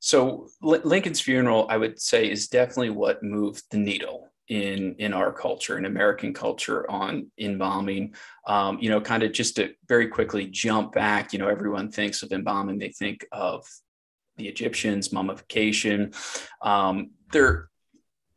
So 0.00 0.48
lincoln's 0.62 1.20
funeral 1.20 1.66
i 1.68 1.76
would 1.76 2.00
say 2.00 2.30
is 2.30 2.48
definitely 2.48 2.90
what 2.90 3.22
moved 3.22 3.64
the 3.70 3.78
needle 3.78 4.30
in 4.48 4.94
in 4.98 5.12
our 5.12 5.32
culture 5.32 5.76
in 5.78 5.84
american 5.84 6.32
culture 6.32 6.90
on 6.90 7.30
embalming 7.38 8.14
um, 8.46 8.78
you 8.80 8.88
know 8.88 9.00
kind 9.00 9.22
of 9.22 9.32
just 9.32 9.56
to 9.56 9.74
very 9.88 10.08
quickly 10.08 10.46
jump 10.46 10.92
back 10.92 11.32
you 11.32 11.38
know 11.38 11.48
everyone 11.48 11.90
thinks 11.90 12.22
of 12.22 12.32
embalming 12.32 12.78
they 12.78 12.88
think 12.88 13.26
of 13.32 13.66
the 14.36 14.48
egyptians 14.48 15.12
mummification 15.12 16.12
um, 16.62 17.10
there 17.32 17.68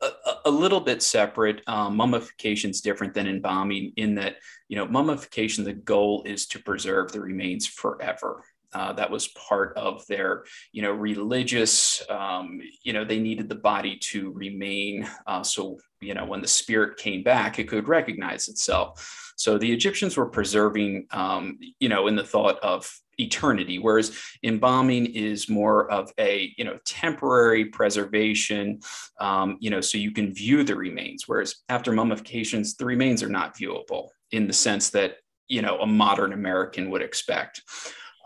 a, 0.02 0.10
a, 0.46 0.52
little 0.52 0.80
bit 0.80 1.02
separate. 1.02 1.62
Um, 1.68 1.96
mummification 1.96 2.72
is 2.72 2.82
different 2.82 3.14
than 3.14 3.28
embalming 3.28 3.94
in 3.98 4.16
that, 4.16 4.38
you 4.68 4.76
know, 4.76 4.88
mummification, 4.88 5.64
the 5.64 5.74
goal 5.74 6.24
is 6.26 6.48
to 6.48 6.60
preserve 6.60 7.12
the 7.12 7.22
remains 7.22 7.68
forever. 7.68 8.44
Uh, 8.74 8.94
that 8.94 9.12
was 9.12 9.28
part 9.30 9.76
of 9.78 10.06
their, 10.08 10.44
you 10.72 10.82
know, 10.82 10.92
religious, 10.92 12.02
um, 12.10 12.62
you 12.84 12.94
know, 12.94 13.04
they 13.04 13.20
needed 13.20 13.50
the 13.50 13.56
body 13.56 13.98
to 13.98 14.32
remain. 14.32 15.08
Uh, 15.28 15.44
so, 15.44 15.78
you 16.00 16.14
know, 16.14 16.26
when 16.26 16.42
the 16.42 16.48
spirit 16.48 16.98
came 16.98 17.22
back, 17.22 17.60
it 17.60 17.68
could 17.68 17.88
recognize 17.88 18.48
itself. 18.48 19.34
So 19.36 19.58
the 19.58 19.72
Egyptians 19.72 20.16
were 20.16 20.30
preserving, 20.30 21.08
um, 21.12 21.60
you 21.80 21.90
know, 21.90 22.08
in 22.08 22.16
the 22.16 22.24
thought 22.24 22.60
of 22.60 22.90
eternity, 23.18 23.78
whereas 23.78 24.18
embalming 24.44 25.06
is 25.08 25.50
more 25.50 25.92
of 25.92 26.12
a, 26.18 26.54
you 26.58 26.64
know, 26.64 26.80
temporary 26.86 27.66
preservation, 27.66 28.80
um, 29.20 29.58
you 29.60 29.70
know, 29.70 29.82
so 29.82 29.98
you 29.98 30.12
can 30.12 30.34
view 30.34 30.64
the 30.64 30.76
remains, 30.76 31.28
whereas 31.28 31.56
after 31.70 31.92
mummifications, 31.92 32.78
the 32.78 32.86
remains 32.86 33.22
are 33.22 33.30
not 33.30 33.56
viewable 33.56 34.10
in 34.32 34.48
the 34.48 34.54
sense 34.54 34.90
that, 34.92 35.18
you 35.48 35.62
know, 35.62 35.78
a 35.80 35.88
modern 35.88 36.34
American 36.34 36.90
would 36.90 37.02
expect 37.02 37.62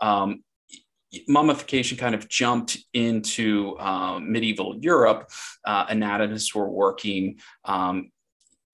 um, 0.00 0.42
mummification 1.28 1.96
kind 1.96 2.14
of 2.14 2.28
jumped 2.28 2.78
into 2.92 3.78
um, 3.78 4.30
medieval 4.30 4.76
Europe. 4.80 5.30
Uh, 5.64 5.86
anatomists 5.88 6.54
were 6.54 6.70
working 6.70 7.38
um, 7.64 8.10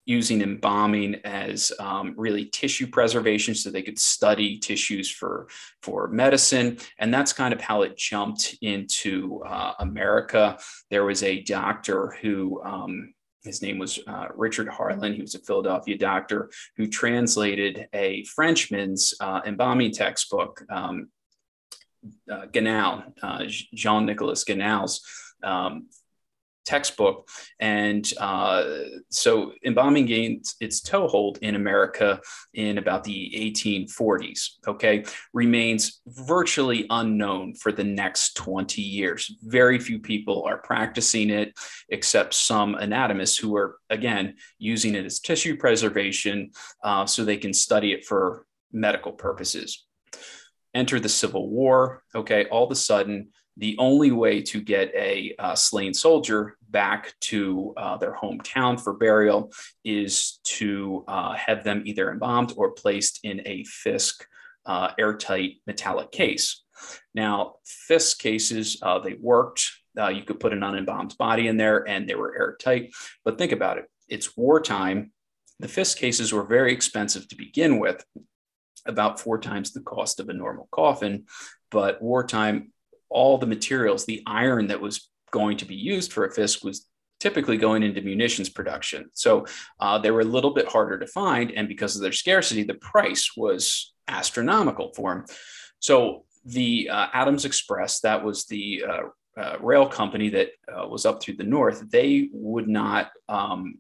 using 0.05 0.43
embalming 0.43 1.14
as 1.25 1.73
um, 1.79 2.14
really 2.17 2.47
tissue 2.47 2.87
preservation 2.87 3.55
so 3.55 3.71
they 3.71 3.83
could 3.83 3.99
study 3.99 4.59
tissues 4.59 5.09
for, 5.09 5.47
for 5.81 6.09
medicine. 6.09 6.76
And 6.99 7.14
that's 7.14 7.33
kind 7.33 7.55
of 7.55 7.61
how 7.61 7.83
it 7.83 7.97
jumped 7.97 8.57
into 8.62 9.43
uh, 9.47 9.75
America. 9.79 10.59
There 10.91 11.05
was 11.05 11.23
a 11.23 11.43
doctor 11.43 12.17
who 12.21 12.61
um, 12.64 13.14
his 13.43 13.63
name 13.63 13.79
was 13.79 13.99
uh, 14.07 14.29
Richard 14.35 14.69
Harlan. 14.69 15.15
He 15.15 15.21
was 15.21 15.35
a 15.35 15.41
Philadelphia 15.41 15.99
doctor 15.99 16.51
who 16.77 16.87
translated 16.87 17.89
a 17.93 18.25
Frenchman's 18.25 19.15
uh, 19.21 19.41
embalming 19.45 19.93
textbook, 19.93 20.65
um, 20.71 21.09
uh, 22.31 22.47
Gannal, 22.47 23.13
uh, 23.23 23.45
Jean 23.47 24.07
Nicolas 24.07 24.45
Gannal's 24.45 25.05
um, 25.43 25.89
textbook. 26.64 27.28
And 27.61 28.11
uh, 28.19 28.64
so 29.11 29.52
embalming 29.64 30.07
gained 30.07 30.45
its 30.61 30.81
toehold 30.81 31.38
in 31.42 31.54
America 31.54 32.21
in 32.54 32.78
about 32.78 33.04
the 33.04 33.33
1840s, 33.54 34.50
okay, 34.66 35.04
remains 35.33 36.00
virtually 36.07 36.87
unknown 36.90 37.54
for 37.54 37.73
the 37.73 37.85
next 37.85 38.37
20 38.37 38.83
years. 38.83 39.35
Very 39.42 39.78
few 39.78 39.99
people 39.99 40.45
are 40.45 40.59
practicing 40.59 41.31
it, 41.31 41.54
except 41.88 42.35
some 42.35 42.75
anatomists 42.76 43.38
who 43.38 43.57
are, 43.57 43.78
again, 43.90 44.37
using 44.59 44.95
it 44.95 45.04
as 45.04 45.21
tissue 45.21 45.57
preservation 45.57 46.50
uh, 46.83 47.07
so 47.07 47.25
they 47.25 47.37
can 47.37 47.52
study 47.52 47.92
it 47.92 48.04
for 48.04 48.47
medical 48.73 49.12
purposes. 49.12 49.87
Enter 50.75 50.99
the 50.99 51.09
Civil 51.09 51.50
War, 51.50 52.02
okay, 52.14 52.47
all 52.47 52.64
of 52.64 52.71
a 52.71 52.76
sudden, 52.76 53.28
the 53.56 53.76
only 53.78 54.11
way 54.11 54.40
to 54.42 54.61
get 54.61 54.94
a 54.94 55.35
uh, 55.38 55.54
slain 55.54 55.92
soldier 55.92 56.56
back 56.71 57.14
to 57.21 57.75
uh, 57.76 57.97
their 57.99 58.14
hometown 58.14 58.80
for 58.80 58.94
burial 58.94 59.52
is 59.85 60.40
to 60.44 61.04
uh, 61.06 61.35
have 61.35 61.62
them 61.64 61.82
either 61.85 62.11
embalmed 62.11 62.52
or 62.56 62.73
placed 62.73 63.21
in 63.25 63.42
a 63.47 63.64
Fisk 63.64 64.26
uh, 64.64 64.92
airtight 64.99 65.56
metallic 65.66 66.11
case. 66.11 66.62
Now, 67.14 67.56
Fisk 67.64 68.18
cases, 68.18 68.78
uh, 68.82 68.99
they 69.00 69.14
worked. 69.21 69.71
Uh, 69.99 70.09
you 70.09 70.23
could 70.23 70.40
put 70.40 70.54
an 70.54 70.62
unembalmed 70.62 71.16
body 71.18 71.49
in 71.49 71.59
there 71.59 71.87
and 71.87 72.09
they 72.09 72.14
were 72.14 72.35
airtight. 72.35 72.92
But 73.25 73.38
think 73.38 73.52
about 73.52 73.78
it 73.78 73.85
it's 74.09 74.37
wartime. 74.37 75.12
The 75.61 75.68
Fisk 75.68 75.99
cases 75.99 76.32
were 76.32 76.44
very 76.44 76.73
expensive 76.73 77.28
to 77.28 77.37
begin 77.37 77.78
with, 77.78 78.04
about 78.87 79.21
four 79.21 79.38
times 79.38 79.73
the 79.73 79.80
cost 79.80 80.18
of 80.21 80.28
a 80.28 80.32
normal 80.32 80.68
coffin. 80.73 81.26
But 81.71 82.02
wartime, 82.02 82.72
all 83.12 83.38
the 83.38 83.47
materials, 83.47 84.04
the 84.04 84.23
iron 84.26 84.69
that 84.69 84.81
was 84.81 85.09
going 85.31 85.57
to 85.59 85.64
be 85.64 85.75
used 85.75 86.12
for 86.12 86.25
a 86.25 86.31
Fisk 86.31 86.64
was 86.64 86.87
typically 87.21 87.57
going 87.57 87.83
into 87.83 88.02
munitions 88.02 88.49
production. 88.49 89.09
So 89.14 89.47
uh, 89.78 89.99
they 89.99 90.11
were 90.11 90.23
a 90.23 90.25
little 90.25 90.52
bit 90.52 90.69
harder 90.69 90.99
to 90.99 91.07
find. 91.07 91.52
And 91.52 91.69
because 91.69 91.95
of 91.95 92.02
their 92.02 92.12
scarcity, 92.12 92.64
the 92.64 92.75
price 92.75 93.37
was 93.37 93.95
astronomical 94.09 94.92
for 94.95 95.14
them. 95.14 95.25
So 95.78 96.25
the 96.45 96.88
uh, 96.90 97.07
Adams 97.12 97.45
Express, 97.45 98.00
that 98.00 98.25
was 98.25 98.47
the 98.47 98.85
uh, 98.88 99.40
uh 99.40 99.57
rail 99.61 99.88
company 99.88 100.28
that 100.31 100.50
uh, 100.69 100.87
was 100.88 101.07
up 101.07 101.23
through 101.23 101.37
the 101.37 101.45
north, 101.45 101.90
they 101.90 102.28
would 102.33 102.69
not 102.69 103.11
um, 103.28 103.76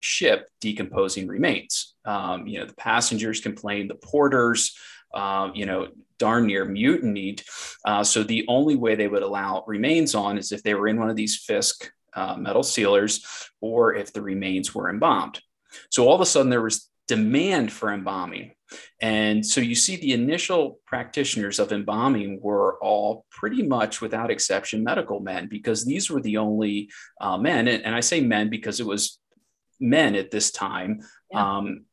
ship 0.00 0.46
decomposing 0.60 1.26
remains. 1.26 1.94
Um, 2.04 2.46
you 2.46 2.58
know, 2.58 2.66
the 2.66 2.74
passengers 2.74 3.40
complained, 3.40 3.88
the 3.88 3.94
porters, 3.94 4.76
um, 5.14 5.52
you 5.54 5.64
know, 5.64 5.88
darn 6.18 6.46
near 6.46 6.64
mutinied. 6.64 7.42
Uh, 7.84 8.04
so 8.04 8.22
the 8.22 8.44
only 8.48 8.76
way 8.76 8.94
they 8.94 9.08
would 9.08 9.22
allow 9.22 9.64
remains 9.66 10.14
on 10.14 10.38
is 10.38 10.52
if 10.52 10.62
they 10.62 10.74
were 10.74 10.88
in 10.88 10.98
one 10.98 11.10
of 11.10 11.16
these 11.16 11.36
Fisk 11.36 11.90
uh, 12.14 12.36
metal 12.36 12.62
sealers 12.62 13.24
or 13.60 13.94
if 13.94 14.12
the 14.12 14.22
remains 14.22 14.74
were 14.74 14.88
embalmed. 14.88 15.40
So 15.90 16.06
all 16.06 16.14
of 16.14 16.20
a 16.20 16.26
sudden 16.26 16.50
there 16.50 16.62
was 16.62 16.88
demand 17.08 17.72
for 17.72 17.92
embalming. 17.92 18.52
And 19.00 19.44
so 19.44 19.60
you 19.60 19.74
see 19.74 19.96
the 19.96 20.12
initial 20.12 20.80
practitioners 20.86 21.58
of 21.58 21.72
embalming 21.72 22.40
were 22.40 22.78
all 22.82 23.26
pretty 23.30 23.62
much 23.62 24.00
without 24.00 24.30
exception 24.30 24.82
medical 24.82 25.20
men 25.20 25.48
because 25.48 25.84
these 25.84 26.10
were 26.10 26.20
the 26.20 26.38
only 26.38 26.90
uh, 27.20 27.36
men. 27.36 27.68
And, 27.68 27.84
and, 27.84 27.94
I 27.94 28.00
say 28.00 28.20
men 28.20 28.48
because 28.48 28.80
it 28.80 28.86
was 28.86 29.18
men 29.78 30.14
at 30.14 30.30
this 30.30 30.50
time. 30.50 31.00
Yeah. 31.30 31.56
Um, 31.56 31.84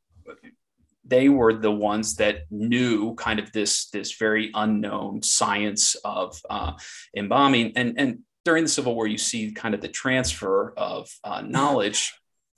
they 1.11 1.27
were 1.27 1.53
the 1.53 1.71
ones 1.71 2.15
that 2.15 2.45
knew 2.49 3.13
kind 3.15 3.37
of 3.37 3.51
this 3.51 3.89
this 3.89 4.13
very 4.13 4.49
unknown 4.55 5.21
science 5.21 5.95
of 6.05 6.41
uh, 6.49 6.71
embalming. 7.15 7.73
And 7.75 7.93
and 7.97 8.19
during 8.45 8.63
the 8.63 8.69
civil 8.69 8.95
war 8.95 9.05
you 9.05 9.17
see 9.17 9.51
kind 9.51 9.75
of 9.75 9.81
the 9.81 9.89
transfer 9.89 10.73
of 10.77 11.09
uh, 11.23 11.41
knowledge 11.41 12.13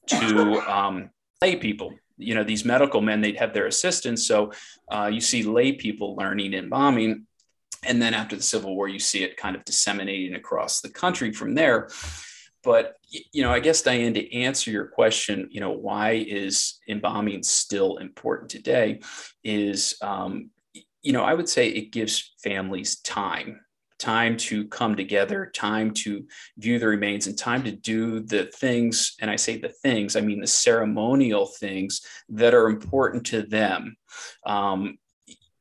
to 0.07 0.59
um, 0.71 1.09
lay 1.41 1.55
people. 1.55 1.95
You 2.17 2.35
know 2.35 2.43
these 2.43 2.63
medical 2.63 3.01
men 3.01 3.21
they'd 3.21 3.37
have 3.37 3.53
their 3.53 3.65
assistants. 3.65 4.25
So 4.27 4.53
uh, 4.89 5.09
you 5.11 5.19
see 5.19 5.41
lay 5.41 5.73
people 5.73 6.15
learning 6.15 6.53
embalming. 6.53 7.25
And 7.85 8.01
then 8.01 8.13
after 8.13 8.35
the 8.35 8.43
civil 8.43 8.75
war 8.75 8.87
you 8.87 8.99
see 8.99 9.23
it 9.23 9.35
kind 9.35 9.55
of 9.55 9.65
disseminating 9.65 10.35
across 10.35 10.79
the 10.79 10.89
country 10.89 11.33
from 11.33 11.55
there 11.55 11.89
but 12.63 12.95
you 13.09 13.43
know, 13.43 13.51
I 13.51 13.59
guess 13.59 13.81
Diane, 13.81 14.13
to 14.13 14.33
answer 14.33 14.71
your 14.71 14.87
question, 14.87 15.49
you 15.51 15.59
know, 15.59 15.71
why 15.71 16.11
is 16.13 16.79
embalming 16.87 17.43
still 17.43 17.97
important 17.97 18.49
today? 18.49 19.01
Is 19.43 19.95
um, 20.01 20.49
you 21.03 21.11
know, 21.11 21.23
I 21.23 21.33
would 21.33 21.49
say 21.49 21.67
it 21.67 21.91
gives 21.91 22.33
families 22.41 23.01
time, 23.01 23.59
time 23.99 24.37
to 24.37 24.65
come 24.67 24.95
together, 24.95 25.51
time 25.53 25.93
to 25.95 26.25
view 26.57 26.79
the 26.79 26.87
remains, 26.87 27.27
and 27.27 27.37
time 27.37 27.63
to 27.63 27.71
do 27.71 28.21
the 28.21 28.45
things. 28.45 29.15
And 29.19 29.29
I 29.29 29.35
say 29.35 29.57
the 29.57 29.69
things, 29.69 30.15
I 30.15 30.21
mean 30.21 30.39
the 30.39 30.47
ceremonial 30.47 31.45
things 31.45 32.01
that 32.29 32.53
are 32.53 32.69
important 32.69 33.25
to 33.27 33.43
them. 33.43 33.97
Um, 34.45 34.97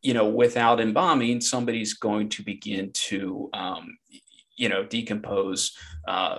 you 0.01 0.15
know, 0.15 0.29
without 0.29 0.81
embalming, 0.81 1.41
somebody's 1.41 1.95
going 1.95 2.29
to 2.31 2.43
begin 2.43 2.91
to, 2.93 3.51
um, 3.53 3.97
you 4.57 4.69
know, 4.69 4.85
decompose. 4.85 5.77
Uh, 6.07 6.39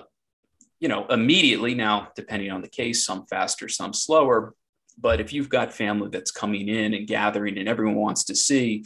you 0.84 0.90
know, 0.90 1.06
immediately 1.08 1.74
now, 1.74 2.10
depending 2.14 2.52
on 2.52 2.62
the 2.62 2.68
case, 2.68 3.06
some 3.06 3.26
faster, 3.28 3.70
some 3.70 3.94
slower. 3.94 4.54
But 4.98 5.22
if 5.22 5.32
you've 5.32 5.48
got 5.48 5.72
family 5.72 6.10
that's 6.12 6.30
coming 6.30 6.68
in 6.68 6.94
and 6.94 7.08
gathering 7.08 7.58
and 7.58 7.70
everyone 7.70 7.96
wants 7.96 8.26
to 8.26 8.36
see 8.36 8.84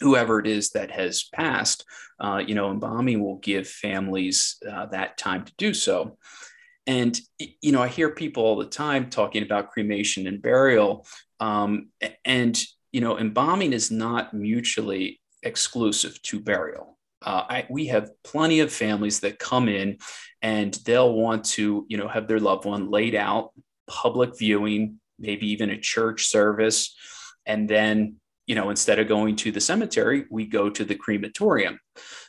whoever 0.00 0.40
it 0.40 0.46
is 0.46 0.70
that 0.70 0.90
has 0.90 1.24
passed, 1.24 1.84
uh, 2.18 2.38
you 2.38 2.54
know, 2.54 2.70
embalming 2.70 3.22
will 3.22 3.36
give 3.36 3.68
families 3.68 4.56
uh, 4.66 4.86
that 4.86 5.18
time 5.18 5.44
to 5.44 5.52
do 5.58 5.74
so. 5.74 6.16
And, 6.86 7.20
you 7.60 7.72
know, 7.72 7.82
I 7.82 7.88
hear 7.88 8.14
people 8.14 8.44
all 8.44 8.56
the 8.56 8.64
time 8.64 9.10
talking 9.10 9.42
about 9.42 9.70
cremation 9.70 10.26
and 10.26 10.40
burial. 10.40 11.06
Um, 11.40 11.90
and, 12.24 12.58
you 12.90 13.02
know, 13.02 13.18
embalming 13.18 13.74
is 13.74 13.90
not 13.90 14.32
mutually 14.32 15.20
exclusive 15.42 16.22
to 16.22 16.40
burial. 16.40 16.91
Uh, 17.24 17.44
I, 17.48 17.66
we 17.70 17.86
have 17.86 18.10
plenty 18.22 18.60
of 18.60 18.72
families 18.72 19.20
that 19.20 19.38
come 19.38 19.68
in 19.68 19.98
and 20.40 20.74
they'll 20.84 21.12
want 21.12 21.44
to, 21.44 21.86
you 21.88 21.96
know, 21.96 22.08
have 22.08 22.28
their 22.28 22.40
loved 22.40 22.64
one 22.64 22.90
laid 22.90 23.14
out, 23.14 23.52
public 23.88 24.38
viewing, 24.38 24.98
maybe 25.18 25.50
even 25.50 25.70
a 25.70 25.78
church 25.78 26.26
service. 26.26 26.94
And 27.46 27.68
then, 27.68 28.16
you 28.46 28.54
know, 28.54 28.70
instead 28.70 28.98
of 28.98 29.08
going 29.08 29.36
to 29.36 29.52
the 29.52 29.60
cemetery, 29.60 30.24
we 30.30 30.46
go 30.46 30.68
to 30.68 30.84
the 30.84 30.96
crematorium. 30.96 31.78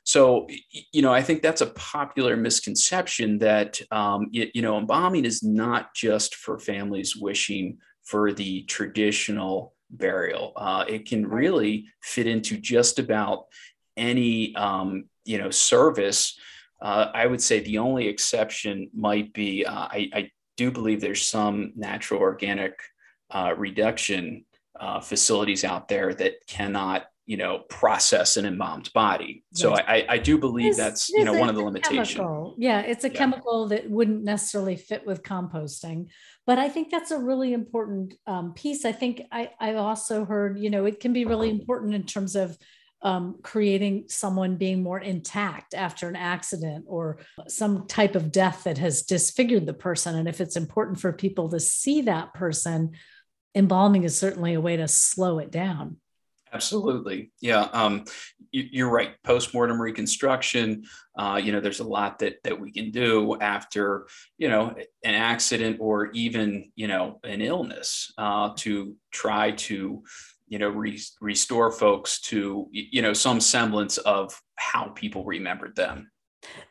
So, 0.03 0.47
you 0.91 1.01
know, 1.01 1.13
I 1.13 1.21
think 1.21 1.41
that's 1.41 1.61
a 1.61 1.67
popular 1.67 2.35
misconception 2.37 3.39
that, 3.39 3.81
um, 3.91 4.27
you, 4.31 4.49
you 4.53 4.61
know, 4.61 4.77
embalming 4.77 5.25
is 5.25 5.41
not 5.43 5.93
just 5.95 6.35
for 6.35 6.59
families 6.59 7.15
wishing 7.15 7.79
for 8.03 8.31
the 8.31 8.63
traditional 8.63 9.73
burial. 9.89 10.53
Uh, 10.55 10.85
it 10.87 11.07
can 11.07 11.25
really 11.27 11.85
fit 12.01 12.27
into 12.27 12.57
just 12.57 12.99
about 12.99 13.45
any 13.97 14.55
um, 14.55 15.05
you 15.25 15.37
know 15.37 15.49
service 15.49 16.37
Uh, 16.81 17.09
I 17.13 17.27
would 17.27 17.41
say 17.41 17.61
the 17.61 17.77
only 17.77 18.07
exception 18.07 18.89
might 18.93 19.33
be 19.33 19.65
uh, 19.65 19.87
I, 19.89 20.09
I, 20.13 20.31
do 20.55 20.69
believe 20.69 21.01
there's 21.01 21.25
some 21.25 21.71
natural 21.75 22.21
organic 22.21 22.73
uh, 23.31 23.55
reduction 23.57 24.45
uh, 24.79 24.99
facilities 24.99 25.63
out 25.63 25.87
there 25.87 26.13
that 26.13 26.33
cannot 26.45 27.05
you 27.25 27.37
know 27.37 27.59
process 27.69 28.37
an 28.37 28.45
embalmed 28.45 28.91
body. 28.93 29.43
So 29.53 29.69
yes. 29.69 29.85
I, 29.87 30.05
I 30.09 30.17
do 30.17 30.37
believe 30.37 30.69
it's, 30.69 30.77
that's 30.77 31.09
you 31.09 31.23
know 31.23 31.33
one 31.33 31.49
of 31.49 31.55
the 31.55 31.63
limitations. 31.63 32.55
yeah 32.57 32.81
it's 32.81 33.05
a 33.05 33.09
yeah. 33.09 33.17
chemical 33.17 33.67
that 33.69 33.89
wouldn't 33.89 34.23
necessarily 34.23 34.75
fit 34.75 35.05
with 35.05 35.23
composting. 35.23 36.07
But 36.45 36.59
i 36.59 36.67
think 36.67 36.91
that's 36.91 37.11
a 37.11 37.17
really 37.17 37.53
important 37.53 38.15
um, 38.27 38.53
piece. 38.53 38.83
I 38.83 38.91
think 38.91 39.21
I, 39.31 39.51
i've 39.59 39.77
also 39.77 40.25
heard 40.25 40.59
you 40.59 40.69
know 40.69 40.85
it 40.85 40.99
can 40.99 41.13
be 41.13 41.25
really 41.25 41.49
important 41.49 41.95
in 41.95 42.03
terms 42.03 42.35
of 42.35 42.57
um, 43.03 43.35
creating 43.43 44.05
someone 44.07 44.55
being 44.55 44.81
more 44.81 44.99
intact 44.99 45.73
after 45.73 46.07
an 46.07 46.15
accident 46.15 46.85
or 46.87 47.19
some 47.47 47.85
type 47.87 48.15
of 48.15 48.31
death 48.31 48.63
that 48.63 48.77
has 48.77 49.03
disfigured 49.03 49.65
the 49.65 49.73
person 49.73 50.15
and 50.15 50.27
if 50.27 50.39
it's 50.41 50.55
important 50.55 50.99
for 50.99 51.11
people 51.11 51.49
to 51.49 51.59
see 51.59 52.01
that 52.01 52.33
person 52.33 52.91
embalming 53.55 54.03
is 54.03 54.17
certainly 54.17 54.53
a 54.53 54.61
way 54.61 54.77
to 54.77 54.87
slow 54.87 55.39
it 55.39 55.51
down 55.51 55.97
Absolutely. 56.53 57.31
Yeah. 57.41 57.67
Um, 57.73 58.05
you, 58.51 58.85
are 58.85 58.91
right. 58.91 59.15
Post-mortem 59.23 59.81
reconstruction, 59.81 60.83
uh, 61.17 61.41
you 61.43 61.51
know, 61.51 61.59
there's 61.59 61.79
a 61.79 61.83
lot 61.83 62.19
that, 62.19 62.35
that 62.43 62.59
we 62.59 62.71
can 62.71 62.91
do 62.91 63.35
after, 63.41 64.05
you 64.37 64.49
know, 64.49 64.75
an 65.03 65.15
accident 65.15 65.77
or 65.79 66.11
even, 66.11 66.71
you 66.75 66.87
know, 66.87 67.19
an 67.23 67.41
illness 67.41 68.13
uh, 68.19 68.51
to 68.57 68.95
try 69.11 69.51
to, 69.51 70.03
you 70.53 70.59
know, 70.59 70.69
re- 70.69 71.01
restore 71.19 71.71
folks 71.71 72.21
to, 72.21 72.67
you 72.71 73.01
know, 73.01 73.11
some 73.11 73.41
semblance 73.41 73.97
of 73.97 74.39
how 74.55 74.89
people 74.89 75.25
remembered 75.25 75.75
them. 75.75 76.11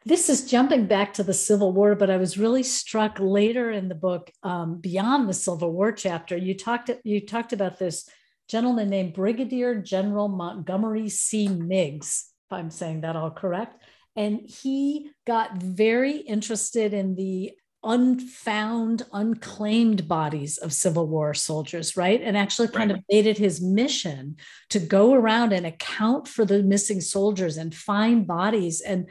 This 0.05 0.29
is 0.29 0.49
jumping 0.49 0.87
back 0.87 1.15
to 1.15 1.25
the 1.25 1.35
Civil 1.35 1.73
War, 1.73 1.97
but 1.97 2.09
I 2.09 2.17
was 2.17 2.39
really 2.39 2.63
struck 2.63 3.17
later 3.19 3.73
in 3.73 3.89
the 3.89 3.97
book, 3.97 4.31
um, 4.45 4.81
beyond 4.81 5.29
the 5.29 5.35
Civil 5.35 5.73
War 5.73 5.91
chapter. 5.91 6.37
You 6.37 6.57
talked 6.57 6.93
you 7.03 7.27
talked 7.27 7.53
about 7.53 7.81
this 7.81 8.09
gentleman 8.47 8.89
named 8.89 9.15
Brigadier 9.15 9.83
General 9.83 10.29
Montgomery 10.29 11.09
C. 11.09 11.49
Meigs, 11.49 12.31
if 12.47 12.53
I'm 12.53 12.71
saying 12.71 13.01
that 13.01 13.17
all 13.17 13.33
correct. 13.33 13.83
And 14.15 14.43
he 14.63 15.11
got 15.27 15.57
very 15.57 16.19
interested 16.19 16.95
in 16.95 17.17
the 17.17 17.51
unfound, 17.85 19.05
unclaimed 19.13 20.07
bodies 20.07 20.59
of 20.59 20.73
Civil 20.73 21.09
War 21.09 21.35
soldiers, 21.35 21.97
right? 21.97 22.21
And 22.23 22.37
actually 22.37 22.69
kind 22.69 22.91
right. 22.91 22.99
of 22.99 23.05
made 23.11 23.27
it 23.27 23.39
his 23.39 23.61
mission 23.61 24.37
to 24.71 24.79
go 24.79 25.15
around 25.15 25.53
and 25.53 25.67
account 25.67 26.29
for 26.29 26.45
the 26.45 26.63
missing 26.63 27.01
soldiers 27.01 27.57
and 27.57 27.75
find 27.75 28.27
bodies. 28.27 28.81
And 28.81 29.09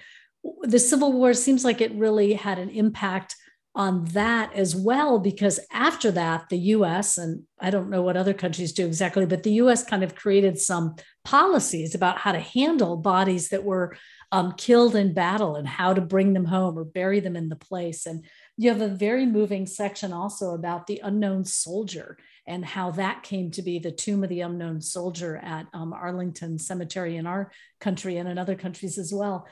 the 0.61 0.79
Civil 0.79 1.11
War 1.13 1.33
seems 1.33 1.65
like 1.65 1.81
it 1.81 1.93
really 1.93 2.33
had 2.33 2.59
an 2.59 2.69
impact 2.69 3.35
on 3.73 4.03
that 4.05 4.53
as 4.53 4.75
well, 4.75 5.17
because 5.17 5.59
after 5.71 6.11
that, 6.11 6.49
the 6.49 6.57
US, 6.57 7.17
and 7.17 7.43
I 7.59 7.69
don't 7.69 7.89
know 7.89 8.01
what 8.01 8.17
other 8.17 8.33
countries 8.33 8.73
do 8.73 8.85
exactly, 8.85 9.25
but 9.25 9.43
the 9.43 9.53
US 9.53 9.83
kind 9.83 10.03
of 10.03 10.15
created 10.15 10.59
some 10.59 10.95
policies 11.23 11.95
about 11.95 12.17
how 12.17 12.33
to 12.33 12.39
handle 12.39 12.97
bodies 12.97 13.49
that 13.49 13.63
were 13.63 13.95
um, 14.33 14.53
killed 14.57 14.95
in 14.95 15.13
battle 15.13 15.55
and 15.55 15.67
how 15.67 15.93
to 15.93 16.01
bring 16.01 16.33
them 16.33 16.45
home 16.45 16.77
or 16.77 16.83
bury 16.83 17.21
them 17.21 17.35
in 17.37 17.47
the 17.47 17.55
place. 17.55 18.05
And 18.05 18.25
you 18.61 18.69
have 18.69 18.81
a 18.81 18.87
very 18.87 19.25
moving 19.25 19.65
section 19.65 20.13
also 20.13 20.53
about 20.53 20.85
the 20.85 21.01
unknown 21.03 21.43
soldier 21.43 22.15
and 22.45 22.63
how 22.63 22.91
that 22.91 23.23
came 23.23 23.49
to 23.49 23.63
be 23.63 23.79
the 23.79 23.91
tomb 23.91 24.23
of 24.23 24.29
the 24.29 24.41
unknown 24.41 24.79
soldier 24.79 25.37
at 25.37 25.65
um, 25.73 25.93
Arlington 25.93 26.59
Cemetery 26.59 27.17
in 27.17 27.25
our 27.25 27.51
country 27.79 28.17
and 28.17 28.29
in 28.29 28.37
other 28.37 28.53
countries 28.53 28.99
as 28.99 29.11
well. 29.11 29.47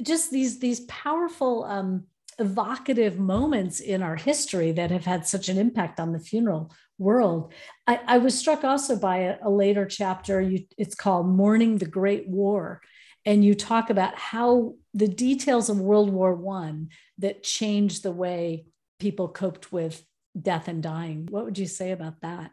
Just 0.00 0.30
these 0.30 0.60
these 0.60 0.80
powerful 0.82 1.64
um, 1.64 2.04
evocative 2.38 3.18
moments 3.18 3.80
in 3.80 4.02
our 4.02 4.14
history 4.14 4.70
that 4.70 4.92
have 4.92 5.04
had 5.04 5.26
such 5.26 5.48
an 5.48 5.58
impact 5.58 5.98
on 5.98 6.12
the 6.12 6.20
funeral 6.20 6.72
world. 6.96 7.52
I, 7.88 7.98
I 8.06 8.18
was 8.18 8.38
struck 8.38 8.62
also 8.62 8.94
by 8.94 9.16
a, 9.16 9.36
a 9.42 9.50
later 9.50 9.84
chapter. 9.84 10.40
You, 10.40 10.64
it's 10.78 10.94
called 10.94 11.26
Mourning 11.26 11.78
the 11.78 11.86
Great 11.86 12.28
War. 12.28 12.82
And 13.26 13.44
you 13.44 13.54
talk 13.54 13.90
about 13.90 14.16
how 14.16 14.74
the 14.92 15.08
details 15.08 15.70
of 15.70 15.80
World 15.80 16.10
War 16.10 16.34
One 16.34 16.90
that 17.18 17.42
changed 17.42 18.02
the 18.02 18.12
way 18.12 18.66
people 18.98 19.28
coped 19.28 19.72
with 19.72 20.04
death 20.40 20.68
and 20.68 20.82
dying. 20.82 21.26
What 21.30 21.44
would 21.44 21.58
you 21.58 21.66
say 21.66 21.92
about 21.92 22.20
that? 22.22 22.50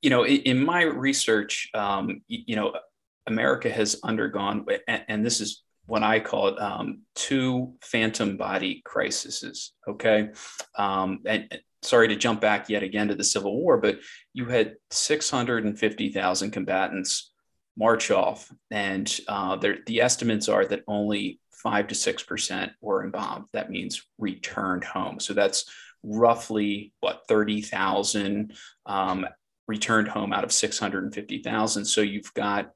You 0.00 0.10
know, 0.10 0.24
in, 0.24 0.64
my 0.64 0.82
research, 0.82 1.68
um, 1.74 2.22
you 2.28 2.56
know, 2.56 2.74
America 3.26 3.68
has 3.70 3.98
undergone, 4.04 4.64
and 4.86 5.24
this 5.24 5.40
is 5.40 5.62
what 5.86 6.02
I 6.02 6.20
call 6.20 6.48
it 6.48 6.60
um, 6.60 7.02
two 7.14 7.74
phantom 7.80 8.36
body 8.36 8.82
crises. 8.84 9.72
Okay. 9.88 10.30
Um, 10.76 11.20
and 11.26 11.60
sorry 11.82 12.08
to 12.08 12.16
jump 12.16 12.40
back 12.40 12.68
yet 12.68 12.82
again 12.82 13.08
to 13.08 13.14
the 13.14 13.24
Civil 13.24 13.56
War, 13.60 13.78
but 13.78 13.98
you 14.32 14.46
had 14.46 14.74
650,000 14.90 16.50
combatants 16.50 17.32
march 17.76 18.10
off, 18.10 18.50
and 18.70 19.20
uh, 19.28 19.56
the 19.56 20.00
estimates 20.00 20.48
are 20.48 20.64
that 20.66 20.84
only 20.88 21.40
five 21.52 21.88
to 21.88 21.94
six 21.94 22.22
percent 22.22 22.72
were 22.80 23.04
embalmed. 23.04 23.46
That 23.52 23.70
means 23.70 24.06
returned 24.18 24.84
home. 24.84 25.20
So 25.20 25.34
that's 25.34 25.64
roughly 26.02 26.92
what 27.00 27.22
30,000 27.28 28.52
um, 28.86 29.26
returned 29.66 30.08
home 30.08 30.32
out 30.32 30.44
of 30.44 30.52
650,000. 30.52 31.84
So 31.84 32.00
you've 32.00 32.32
got 32.34 32.70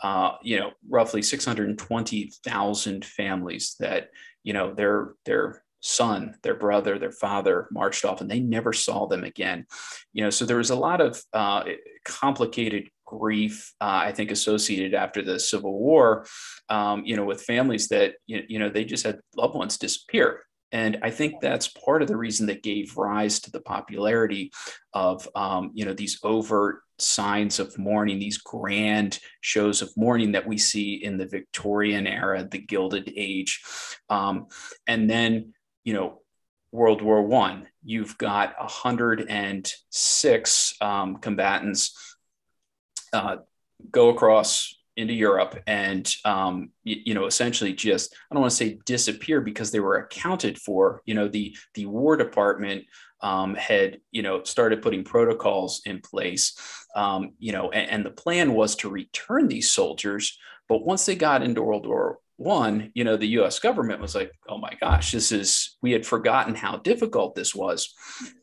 uh, 0.00 0.32
you 0.42 0.58
know, 0.58 0.72
roughly 0.88 1.22
620,000 1.22 3.04
families 3.04 3.76
that, 3.80 4.10
you 4.44 4.52
know, 4.52 4.74
their, 4.74 5.14
their 5.24 5.62
son, 5.80 6.34
their 6.42 6.54
brother, 6.54 6.98
their 6.98 7.12
father 7.12 7.66
marched 7.70 8.04
off 8.04 8.20
and 8.20 8.30
they 8.30 8.40
never 8.40 8.72
saw 8.72 9.06
them 9.06 9.24
again. 9.24 9.66
You 10.12 10.24
know, 10.24 10.30
so 10.30 10.44
there 10.44 10.58
was 10.58 10.70
a 10.70 10.76
lot 10.76 11.00
of 11.00 11.22
uh, 11.32 11.64
complicated 12.04 12.90
grief, 13.06 13.72
uh, 13.80 14.02
I 14.04 14.12
think, 14.12 14.30
associated 14.30 14.94
after 14.94 15.22
the 15.22 15.40
Civil 15.40 15.78
War, 15.78 16.26
um, 16.68 17.04
you 17.04 17.16
know, 17.16 17.24
with 17.24 17.42
families 17.42 17.88
that, 17.88 18.14
you, 18.26 18.58
know, 18.58 18.68
they 18.68 18.84
just 18.84 19.06
had 19.06 19.20
loved 19.36 19.54
ones 19.54 19.78
disappear. 19.78 20.42
And 20.72 20.98
I 21.02 21.10
think 21.10 21.40
that's 21.40 21.68
part 21.68 22.02
of 22.02 22.08
the 22.08 22.16
reason 22.16 22.48
that 22.48 22.62
gave 22.62 22.96
rise 22.96 23.40
to 23.40 23.50
the 23.50 23.60
popularity 23.60 24.52
of, 24.92 25.28
um, 25.34 25.70
you 25.74 25.84
know, 25.84 25.94
these 25.94 26.18
overt 26.22 26.80
signs 26.98 27.60
of 27.60 27.78
mourning, 27.78 28.18
these 28.18 28.38
grand 28.38 29.20
shows 29.40 29.80
of 29.80 29.96
mourning 29.96 30.32
that 30.32 30.46
we 30.46 30.58
see 30.58 30.94
in 30.94 31.18
the 31.18 31.26
Victorian 31.26 32.06
era, 32.06 32.46
the 32.50 32.58
Gilded 32.58 33.12
Age. 33.16 33.62
Um, 34.10 34.48
and 34.86 35.08
then, 35.08 35.54
you 35.84 35.94
know, 35.94 36.20
World 36.72 37.00
War 37.00 37.22
One, 37.22 37.68
you've 37.84 38.18
got 38.18 38.58
106 38.58 40.74
um, 40.80 41.16
combatants 41.16 42.15
uh, 43.12 43.36
go 43.90 44.10
across 44.10 44.74
into 44.96 45.12
Europe 45.12 45.62
and 45.66 46.10
um, 46.24 46.70
you, 46.82 46.96
you, 47.06 47.14
know 47.14 47.26
essentially 47.26 47.72
just 47.72 48.14
I 48.14 48.34
don't 48.34 48.40
want 48.40 48.50
to 48.50 48.56
say 48.56 48.78
disappear 48.86 49.40
because 49.40 49.70
they 49.70 49.80
were 49.80 49.96
accounted 49.96 50.58
for. 50.58 51.02
You 51.04 51.14
know 51.14 51.28
the 51.28 51.56
the 51.74 51.86
War 51.86 52.16
Department 52.16 52.84
um, 53.20 53.54
had 53.54 54.00
you 54.10 54.22
know 54.22 54.42
started 54.42 54.82
putting 54.82 55.04
protocols 55.04 55.82
in 55.84 56.00
place. 56.00 56.58
Um, 56.94 57.32
you 57.38 57.52
know 57.52 57.70
and, 57.70 57.90
and 57.90 58.06
the 58.06 58.10
plan 58.10 58.54
was 58.54 58.74
to 58.76 58.88
return 58.88 59.48
these 59.48 59.70
soldiers, 59.70 60.38
but 60.68 60.84
once 60.84 61.06
they 61.06 61.14
got 61.14 61.42
into 61.42 61.62
World 61.62 61.86
War 61.86 62.18
one, 62.38 62.90
you 62.94 63.02
know, 63.02 63.16
the 63.16 63.28
US 63.40 63.58
government 63.58 64.00
was 64.00 64.14
like, 64.14 64.30
oh 64.48 64.58
my 64.58 64.72
gosh, 64.78 65.12
this 65.12 65.32
is, 65.32 65.76
we 65.80 65.92
had 65.92 66.04
forgotten 66.04 66.54
how 66.54 66.76
difficult 66.76 67.34
this 67.34 67.54
was. 67.54 67.94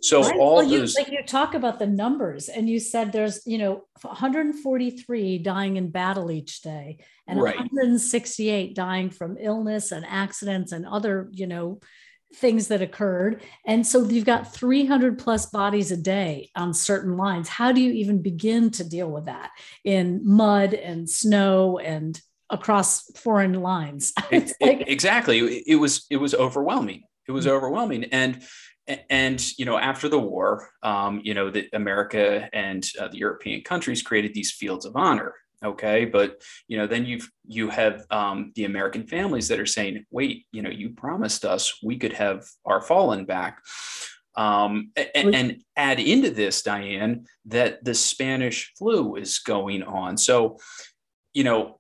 So 0.02 0.24
right. 0.24 0.36
all 0.40 0.56
well, 0.58 0.64
you, 0.64 0.80
those. 0.80 0.96
Like 0.96 1.12
you 1.12 1.24
talk 1.24 1.54
about 1.54 1.78
the 1.78 1.86
numbers 1.86 2.50
and 2.50 2.68
you 2.68 2.80
said 2.80 3.12
there's, 3.12 3.46
you 3.46 3.60
know, 3.60 3.84
143 4.02 5.38
dying 5.40 5.78
in 5.78 5.92
battle 5.92 6.32
each 6.32 6.62
day 6.62 6.98
and 7.28 7.40
right. 7.40 7.56
168 7.56 8.74
dying 8.74 9.12
from 9.12 9.38
illness 9.40 9.92
and 9.92 10.06
accidents 10.08 10.72
and 10.72 10.88
other, 10.88 11.30
you 11.32 11.46
know, 11.46 11.80
things 12.36 12.68
that 12.68 12.82
occurred. 12.82 13.42
And 13.66 13.86
so 13.86 14.04
you've 14.04 14.26
got 14.26 14.54
300 14.54 15.20
plus 15.20 15.46
bodies 15.48 15.92
a 15.92 15.98
day 15.98 16.50
on 16.56 16.74
certain 16.74 17.16
lines. 17.18 17.48
How 17.48 17.72
do 17.72 17.82
you 17.82 17.92
even 17.92 18.22
begin 18.22 18.72
to 18.72 18.84
deal 18.84 19.10
with 19.10 19.26
that 19.26 19.52
in 19.84 20.22
mud 20.24 20.74
and 20.74 21.10
snow 21.10 21.80
and 21.80 22.20
across 22.54 23.10
foreign 23.18 23.54
lines. 23.54 24.14
like, 24.32 24.84
exactly. 24.88 25.64
It 25.68 25.76
was 25.76 26.06
it 26.10 26.18
was 26.18 26.34
overwhelming. 26.34 27.04
It 27.28 27.32
was 27.32 27.46
mm-hmm. 27.46 27.56
overwhelming, 27.56 28.06
and 28.06 28.42
and 29.10 29.44
you 29.58 29.66
know 29.66 29.78
after 29.78 30.08
the 30.08 30.20
war, 30.20 30.70
um, 30.84 31.20
you 31.24 31.34
know 31.34 31.50
that 31.50 31.66
America 31.74 32.50
and 32.54 32.88
uh, 33.00 33.10
the 33.10 33.18
European 33.18 33.62
countries 33.62 34.02
created 34.02 34.34
these 34.34 34.52
fields 34.52 34.86
of 34.86 34.96
honor. 34.96 35.34
Okay, 35.64 36.06
but 36.06 36.42
you 36.68 36.78
know 36.78 36.88
then 36.88 37.06
you've 37.06 37.30
you 37.48 37.70
have 37.70 38.06
um, 38.12 38.52
the 38.56 38.66
American 38.66 39.08
families 39.08 39.48
that 39.48 39.60
are 39.60 39.66
saying, 39.66 40.06
wait, 40.12 40.46
you 40.52 40.62
know, 40.62 40.70
you 40.70 40.90
promised 40.92 41.46
us 41.46 41.80
we 41.84 41.98
could 41.98 42.14
have 42.14 42.46
our 42.66 42.82
fallen 42.82 43.26
back. 43.26 43.62
Um, 44.36 44.92
and, 45.14 45.36
and, 45.36 45.64
add 45.78 46.00
into 46.00 46.32
this, 46.32 46.64
Diane, 46.64 47.28
that 47.46 47.84
the 47.84 47.94
Spanish 47.94 48.74
flu 48.76 49.16
is 49.16 49.38
going 49.38 49.84
on. 49.84 50.18
So, 50.18 50.58
you 51.36 51.44
know, 51.44 51.80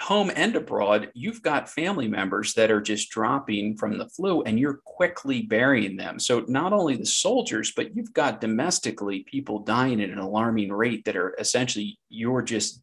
home 0.00 0.30
and 0.34 0.54
abroad, 0.56 1.10
you've 1.14 1.42
got 1.42 1.68
family 1.68 2.08
members 2.08 2.54
that 2.54 2.70
are 2.70 2.80
just 2.80 3.10
dropping 3.10 3.76
from 3.76 3.98
the 3.98 4.08
flu 4.08 4.42
and 4.42 4.58
you're 4.58 4.80
quickly 4.84 5.42
burying 5.42 5.96
them. 5.96 6.18
So, 6.18 6.44
not 6.48 6.72
only 6.72 6.96
the 6.96 7.06
soldiers, 7.06 7.72
but 7.74 7.96
you've 7.96 8.12
got 8.12 8.40
domestically 8.40 9.24
people 9.24 9.60
dying 9.60 10.02
at 10.02 10.10
an 10.10 10.18
alarming 10.18 10.72
rate 10.72 11.04
that 11.04 11.16
are 11.16 11.34
essentially 11.38 11.98
you're 12.08 12.42
just 12.42 12.82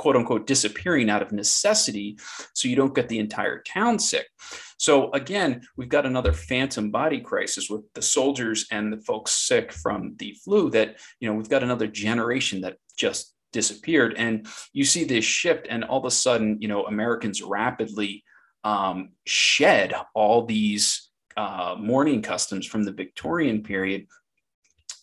quote 0.00 0.16
unquote 0.16 0.46
disappearing 0.46 1.10
out 1.10 1.20
of 1.20 1.30
necessity 1.30 2.18
so 2.54 2.68
you 2.68 2.74
don't 2.74 2.94
get 2.94 3.06
the 3.10 3.18
entire 3.18 3.60
town 3.60 3.98
sick. 3.98 4.26
So 4.78 5.12
again, 5.12 5.60
we've 5.76 5.90
got 5.90 6.06
another 6.06 6.32
phantom 6.32 6.90
body 6.90 7.20
crisis 7.20 7.68
with 7.68 7.82
the 7.92 8.00
soldiers 8.00 8.66
and 8.72 8.90
the 8.90 9.02
folks 9.02 9.32
sick 9.32 9.70
from 9.74 10.16
the 10.18 10.34
flu 10.42 10.70
that, 10.70 10.96
you 11.20 11.28
know, 11.28 11.34
we've 11.34 11.50
got 11.50 11.62
another 11.62 11.86
generation 11.86 12.62
that 12.62 12.78
just 12.96 13.34
disappeared 13.52 14.14
and 14.16 14.46
you 14.72 14.84
see 14.84 15.04
this 15.04 15.26
shift 15.26 15.66
and 15.68 15.84
all 15.84 15.98
of 15.98 16.06
a 16.06 16.10
sudden, 16.10 16.56
you 16.62 16.68
know, 16.68 16.86
Americans 16.86 17.42
rapidly 17.42 18.24
um, 18.64 19.10
shed 19.26 19.92
all 20.14 20.46
these 20.46 21.10
uh, 21.36 21.76
mourning 21.78 22.22
customs 22.22 22.64
from 22.64 22.84
the 22.84 22.92
Victorian 22.92 23.62
period 23.62 24.06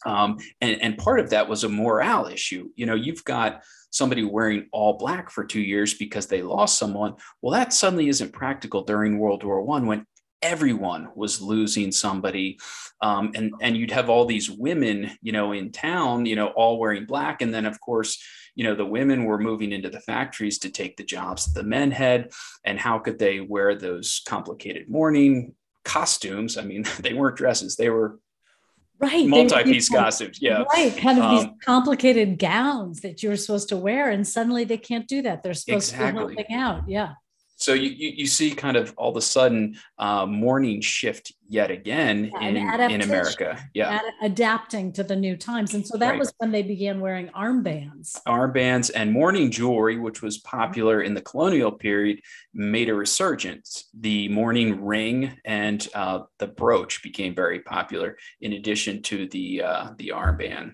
um, 0.08 0.38
and, 0.62 0.82
and 0.82 0.98
part 0.98 1.20
of 1.20 1.30
that 1.32 1.50
was 1.50 1.66
a 1.66 1.70
morale 1.70 2.28
issue. 2.28 2.70
You 2.76 2.86
know, 2.86 2.96
you've 2.96 3.26
got 3.26 3.62
somebody 3.92 4.24
wearing 4.24 4.68
all 4.72 4.98
black 4.98 5.30
for 5.30 5.44
two 5.44 5.62
years 5.62 5.94
because 5.94 6.28
they 6.28 6.42
lost 6.42 6.80
someone. 6.80 7.16
Well, 7.42 7.52
that 7.52 7.74
suddenly 7.74 8.08
isn't 8.08 8.32
practical 8.32 8.84
during 8.84 9.20
World 9.20 9.44
War 9.44 9.62
One 9.62 9.86
when 9.86 10.06
everyone 10.42 11.10
was 11.16 11.42
losing 11.42 11.92
somebody. 11.92 12.58
Um, 13.02 13.32
and 13.36 13.54
and 13.62 13.76
you'd 13.76 13.92
have 13.92 14.10
all 14.10 14.26
these 14.26 14.50
women 14.50 15.12
you 15.22 15.32
know 15.32 15.52
in 15.52 15.72
town 15.72 16.26
you 16.26 16.36
know 16.36 16.48
all 16.48 16.80
wearing 16.80 17.06
black. 17.06 17.42
And 17.42 17.54
then 17.54 17.66
of 17.66 17.80
course 17.82 18.24
you 18.56 18.64
know 18.64 18.76
the 18.76 18.86
women 18.86 19.26
were 19.26 19.38
moving 19.40 19.74
into 19.74 19.90
the 19.90 20.00
factories 20.00 20.60
to 20.60 20.70
take 20.70 20.96
the 20.96 21.04
jobs 21.04 21.54
the 21.54 21.64
men 21.64 21.92
had. 21.92 22.32
And 22.64 22.80
how 22.80 23.00
could 23.00 23.20
they 23.20 23.42
wear 23.42 23.76
those 23.76 24.22
complicated 24.26 24.90
mourning 24.90 25.54
costumes? 25.84 26.58
I 26.58 26.64
mean 26.64 26.86
they 27.00 27.14
weren't 27.14 27.38
dresses. 27.38 27.76
They 27.76 27.90
were 27.90 28.20
right 29.00 29.28
multi-piece 29.28 29.90
costumes 29.90 30.40
yeah. 30.42 30.64
right 30.74 30.98
kind 30.98 31.20
of 31.20 31.26
um, 31.26 31.36
these 31.36 31.46
complicated 31.64 32.40
gowns 32.40 33.02
that 33.02 33.22
you 33.22 33.30
were 33.30 33.38
supposed 33.38 33.70
to 33.70 33.78
wear 33.78 34.10
and 34.10 34.28
suddenly 34.28 34.64
they 34.64 34.78
can't 34.78 35.08
do 35.08 35.22
that. 35.22 35.44
They're 35.44 35.54
supposed 35.54 35.94
exactly. 35.94 36.22
to 36.22 36.28
be 36.30 36.36
helping 36.36 36.56
out 36.56 36.84
yeah 36.88 37.14
so 37.58 37.74
you, 37.74 37.90
you, 37.90 38.14
you 38.18 38.28
see 38.28 38.52
kind 38.52 38.78
of 38.78 38.94
all 38.98 39.10
of 39.10 39.18
a 39.18 39.22
sudden 39.22 39.78
uh, 39.98 40.28
mourning 40.28 40.80
shift 40.80 41.34
yet 41.48 41.72
again 41.72 42.32
yeah, 42.40 42.48
in, 42.48 42.92
in 42.92 43.02
America. 43.02 43.58
Yeah. 43.74 43.96
Ad- 43.96 44.14
adapting 44.22 44.94
to 44.94 45.04
the 45.04 45.16
new 45.16 45.36
times. 45.36 45.74
And 45.74 45.86
so 45.86 45.98
that 45.98 46.12
right. 46.12 46.20
was 46.20 46.32
when 46.38 46.52
they 46.52 46.62
began 46.62 47.00
wearing 47.00 47.30
armbands. 47.30 48.22
Armbands 48.28 48.92
and 48.94 49.12
mourning 49.12 49.50
jewelry, 49.50 49.98
which 49.98 50.22
was 50.22 50.38
popular 50.38 51.02
in 51.02 51.16
the 51.16 51.22
colonial 51.22 51.72
period, 51.72 52.22
made 52.54 52.90
a 52.90 52.94
resurgence. 52.94 53.90
The 54.00 54.30
mourning 54.30 54.86
ring 54.86 55.32
and 55.44 55.86
uh, 55.96 56.22
the 56.38 56.48
brooch 56.48 57.02
became 57.02 57.34
very 57.34 57.62
popular 57.62 58.18
in 58.40 58.54
addition 58.54 59.02
to 59.04 59.28
the, 59.30 59.64
uh, 59.64 59.90
the 59.98 60.10
armband. 60.10 60.74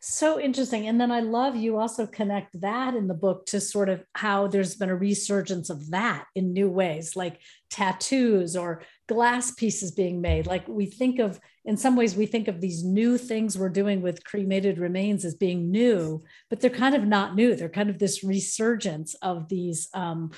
So 0.00 0.40
interesting. 0.40 0.86
And 0.86 1.00
then 1.00 1.10
I 1.10 1.20
love 1.20 1.56
you 1.56 1.78
also 1.78 2.06
connect 2.06 2.60
that 2.60 2.94
in 2.94 3.08
the 3.08 3.14
book 3.14 3.46
to 3.46 3.60
sort 3.60 3.88
of 3.88 4.04
how 4.14 4.46
there's 4.46 4.76
been 4.76 4.90
a 4.90 4.96
resurgence 4.96 5.70
of 5.70 5.90
that 5.90 6.26
in 6.34 6.52
new 6.52 6.68
ways, 6.68 7.16
like 7.16 7.40
tattoos 7.70 8.56
or 8.56 8.82
glass 9.08 9.50
pieces 9.52 9.90
being 9.90 10.20
made. 10.20 10.46
Like 10.46 10.66
we 10.68 10.86
think 10.86 11.18
of, 11.18 11.40
in 11.64 11.76
some 11.76 11.96
ways, 11.96 12.14
we 12.14 12.26
think 12.26 12.48
of 12.48 12.60
these 12.60 12.84
new 12.84 13.18
things 13.18 13.58
we're 13.58 13.68
doing 13.68 14.02
with 14.02 14.24
cremated 14.24 14.78
remains 14.78 15.24
as 15.24 15.34
being 15.34 15.70
new, 15.70 16.22
but 16.50 16.60
they're 16.60 16.70
kind 16.70 16.94
of 16.94 17.04
not 17.04 17.34
new. 17.34 17.54
They're 17.54 17.68
kind 17.68 17.90
of 17.90 17.98
this 17.98 18.22
resurgence 18.22 19.14
of 19.22 19.48
these 19.48 19.88
um, 19.94 20.30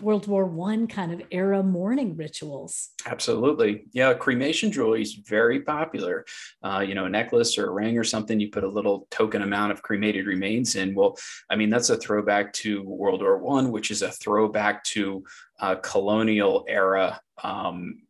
World 0.00 0.28
War 0.28 0.44
One 0.44 0.86
kind 0.86 1.12
of 1.12 1.22
era 1.30 1.62
mourning 1.62 2.16
rituals. 2.16 2.90
Absolutely, 3.04 3.84
yeah. 3.92 4.14
Cremation 4.14 4.70
jewelry 4.70 5.02
is 5.02 5.14
very 5.14 5.60
popular. 5.60 6.24
Uh, 6.62 6.84
you 6.86 6.94
know, 6.94 7.06
a 7.06 7.10
necklace 7.10 7.58
or 7.58 7.66
a 7.66 7.72
ring 7.72 7.98
or 7.98 8.04
something. 8.04 8.38
You 8.38 8.50
put 8.50 8.64
a 8.64 8.68
little 8.68 9.08
token 9.10 9.42
amount 9.42 9.72
of 9.72 9.82
cremated 9.82 10.26
remains 10.26 10.76
in. 10.76 10.94
Well, 10.94 11.16
I 11.50 11.56
mean, 11.56 11.70
that's 11.70 11.90
a 11.90 11.96
throwback 11.96 12.52
to 12.54 12.82
World 12.82 13.22
War 13.22 13.38
One, 13.38 13.72
which 13.72 13.90
is 13.90 14.02
a 14.02 14.10
throwback 14.10 14.84
to 14.84 15.24
uh, 15.58 15.76
colonial 15.76 16.64
era. 16.68 17.20
Um, 17.42 18.02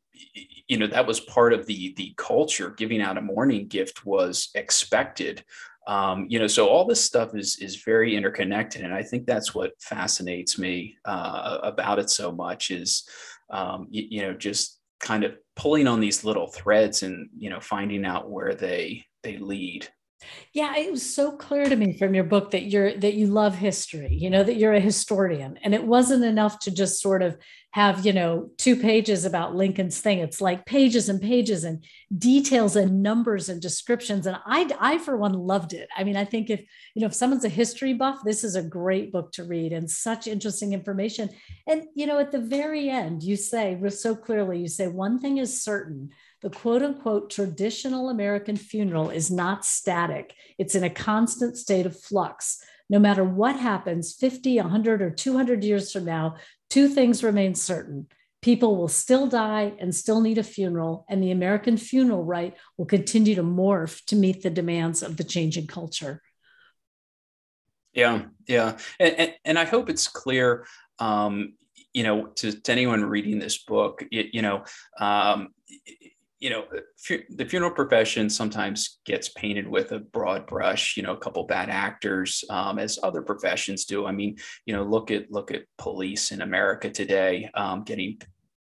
you 0.69 0.77
know, 0.77 0.87
that 0.87 1.07
was 1.07 1.21
part 1.21 1.53
of 1.53 1.67
the 1.67 1.95
the 1.97 2.15
culture. 2.17 2.71
Giving 2.71 3.01
out 3.01 3.19
a 3.19 3.23
mourning 3.23 3.67
gift 3.67 4.05
was 4.05 4.51
expected 4.55 5.43
um, 5.87 6.27
you 6.29 6.39
know 6.39 6.47
so 6.47 6.69
all 6.69 6.85
this 6.85 7.05
stuff 7.05 7.35
is 7.35 7.59
is 7.61 7.83
very 7.83 8.17
interconnected 8.17 8.83
and 8.83 8.95
i 8.95 9.03
think 9.03 9.27
that's 9.27 9.55
what 9.55 9.73
fascinates 9.81 10.59
me 10.59 10.97
uh, 11.05 11.59
about 11.63 11.99
it 11.99 12.11
so 12.11 12.31
much 12.33 12.71
is 12.71 13.09
um, 13.51 13.87
you, 13.91 14.07
you, 14.11 14.23
know 14.23 14.33
just 14.33 14.79
kind 15.01 15.25
of 15.25 15.35
pulling 15.57 15.87
on 15.87 16.01
these 16.01 16.25
little 16.25 16.47
threads 16.47 17.03
and 17.03 17.29
you 17.37 17.51
know 17.51 17.61
finding 17.61 18.05
out 18.05 18.31
where 18.31 18.55
they 18.55 19.05
they 19.23 19.37
lead 19.39 19.89
yeah, 20.53 20.77
it 20.77 20.91
was 20.91 21.15
so 21.15 21.33
clear 21.33 21.65
to 21.65 21.77
me 21.77 21.97
from 21.97 22.15
your 22.15 22.25
book 22.25 22.51
that 22.51 22.65
you're 22.65 22.95
that 22.99 23.15
you 23.15 23.27
love 23.27 23.55
history, 23.55 24.15
you 24.15 24.29
know, 24.29 24.43
that 24.43 24.57
you're 24.57 24.75
a 24.75 24.81
historian. 24.81 25.59
And 25.63 25.75
it 25.75 25.85
wasn't 25.85 26.25
enough 26.25 26.59
to 26.61 26.71
just 26.71 27.01
sort 27.01 27.23
of 27.23 27.37
have, 27.73 28.05
you 28.05 28.13
know, 28.13 28.51
two 28.59 28.77
pages 28.77 29.25
about 29.25 29.55
Lincoln's 29.55 29.99
thing. 29.99 30.19
It's 30.19 30.43
like 30.43 30.67
pages 30.67 31.09
and 31.09 31.21
pages 31.21 31.65
and 31.65 31.83
details 32.17 32.77
and 32.77 33.03
numbers 33.03 33.49
and 33.49 33.63
descriptions. 33.63 34.27
And 34.27 34.37
I 34.45 34.71
I 34.79 34.99
for 34.99 35.17
one 35.17 35.33
loved 35.33 35.73
it. 35.73 35.89
I 35.97 36.05
mean, 36.05 36.17
I 36.17 36.25
think 36.25 36.51
if, 36.51 36.61
you 36.95 37.01
know, 37.01 37.07
if 37.07 37.15
someone's 37.15 37.47
a 37.47 37.49
history 37.49 37.95
buff, 37.95 38.19
this 38.25 38.45
is 38.45 38.57
a 38.57 38.63
great 38.63 39.11
book 39.11 39.33
to 39.33 39.45
read 39.45 39.73
and 39.73 39.91
such 39.91 40.27
interesting 40.27 40.75
information. 40.75 41.31
And 41.67 41.85
you 41.95 42.07
know, 42.07 42.19
at 42.19 42.31
the 42.31 42.41
very 42.41 42.91
end, 42.91 43.23
you 43.23 43.37
say 43.37 43.79
so 43.89 44.15
clearly, 44.17 44.59
you 44.61 44.69
say 44.69 44.89
one 44.89 45.19
thing 45.19 45.39
is 45.39 45.63
certain 45.63 46.11
the 46.43 46.51
quote 46.51 46.83
unquote 46.83 47.31
traditional 47.31 48.09
American 48.09 48.57
funeral 48.57 49.11
is 49.11 49.31
not 49.31 49.65
static, 49.65 50.35
it's 50.59 50.75
in 50.75 50.85
a 50.85 50.91
constant 50.91 51.57
state 51.57 51.87
of 51.87 51.99
flux. 51.99 52.63
No 52.91 52.99
matter 52.99 53.25
what 53.25 53.57
happens 53.57 54.13
50, 54.15 54.57
100, 54.57 55.03
or 55.03 55.11
200 55.11 55.65
years 55.65 55.93
from 55.93 56.05
now, 56.05 56.37
two 56.69 56.89
things 56.89 57.25
remain 57.25 57.55
certain. 57.55 58.09
People 58.43 58.77
will 58.77 58.89
still 58.89 59.29
die 59.29 59.73
and 59.79 59.95
still 59.95 60.21
need 60.21 60.37
a 60.37 60.43
funeral, 60.43 61.07
and 61.09 61.23
the 61.23 61.31
American 61.31 61.77
funeral 61.77 62.25
rite 62.25 62.57
will 62.77 62.87
continue 62.87 63.37
to 63.37 63.43
morph 63.43 64.05
to 64.07 64.17
meet 64.17 64.43
the 64.43 64.51
demands 64.51 65.03
of 65.03 65.17
the 65.17 65.25
changing 65.25 65.69
culture. 65.69 66.21
Yeah, 67.93 68.23
yeah. 68.49 68.79
And, 68.99 69.15
and, 69.15 69.35
and 69.45 69.59
I 69.59 69.65
hope 69.65 69.89
it's 69.89 70.09
clear 70.09 70.67
um, 70.99 71.55
you 71.93 72.03
know 72.03 72.27
to, 72.27 72.53
to, 72.53 72.73
anyone 72.73 73.05
reading 73.05 73.39
this 73.39 73.59
book 73.59 74.05
it, 74.11 74.35
you 74.35 74.43
know 74.43 74.65
um, 74.99 75.49
you 76.43 76.51
know, 76.51 76.65
the 77.31 77.45
funeral 77.45 77.71
profession 77.71 78.29
sometimes 78.29 78.99
gets 79.07 79.29
painted 79.29 79.69
with 79.69 79.93
a 79.93 80.01
broad 80.01 80.45
brush. 80.49 80.97
You 80.97 81.05
know, 81.05 81.13
a 81.13 81.17
couple 81.17 81.45
bad 81.45 81.71
actors, 81.71 82.43
um, 82.51 82.81
as 82.81 82.99
other 83.01 83.23
professions 83.23 83.85
do. 83.85 84.07
I 84.07 84.11
mean, 84.11 84.37
you 84.67 84.75
know, 84.75 84.83
look 84.83 85.13
at 85.13 85.31
look 85.31 85.53
at 85.53 85.63
police 85.79 86.33
in 86.33 86.43
America 86.43 86.91
today, 86.91 87.49
um, 87.55 87.85
getting 87.85 88.21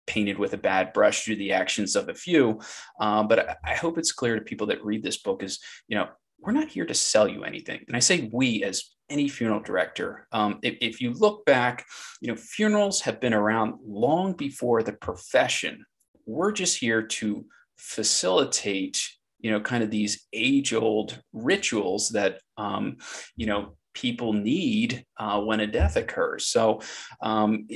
painted 0.08 0.40
with 0.40 0.54
a 0.54 0.58
bad 0.58 0.92
brush 0.92 1.24
through 1.24 1.36
the 1.36 1.54
actions 1.54 1.96
of 1.96 2.10
a 2.10 2.16
few. 2.16 2.60
Um, 3.00 3.28
but 3.28 3.48
I, 3.48 3.56
I 3.64 3.76
hope 3.76 4.00
it's 4.00 4.12
clear 4.12 4.34
to 4.34 4.42
people 4.42 4.66
that 4.68 4.84
read 4.84 5.04
this 5.04 5.18
book 5.18 5.44
is, 5.44 5.60
you 5.88 5.98
know, 5.98 6.08
we're 6.40 6.54
not 6.54 6.70
here 6.70 6.86
to 6.88 6.96
sell 6.96 7.28
you 7.28 7.44
anything. 7.44 7.82
And 7.88 7.96
I 7.96 8.00
say 8.00 8.28
we 8.34 8.64
as 8.64 8.86
any 9.08 9.28
funeral 9.28 9.60
director. 9.60 10.28
Um, 10.32 10.58
if, 10.64 10.78
if, 10.82 11.02
you 11.02 11.14
look 11.14 11.46
back, 11.46 11.86
you 12.22 12.28
know, 12.28 12.36
funerals 12.36 13.02
have 13.02 13.20
been 13.22 13.34
around 13.34 13.76
long 13.86 14.34
before 14.34 14.82
the 14.82 14.94
profession. 14.94 15.86
We're 16.26 16.52
just 16.52 16.78
here 16.78 17.04
to 17.04 17.46
facilitate 17.78 19.02
you 19.40 19.52
know 19.52 19.60
kind 19.60 19.84
of 19.84 19.92
these 19.92 20.26
age 20.34 20.74
old 20.74 21.22
rituals 21.34 22.10
that 22.10 22.42
um, 22.58 22.98
you 23.36 23.46
know 23.46 23.78
people 23.94 24.34
need 24.34 25.04
uh, 25.18 25.42
when 25.42 25.60
a 25.60 25.66
death 25.66 25.96
occurs. 25.96 26.46
So 26.46 26.82
um, 27.22 27.68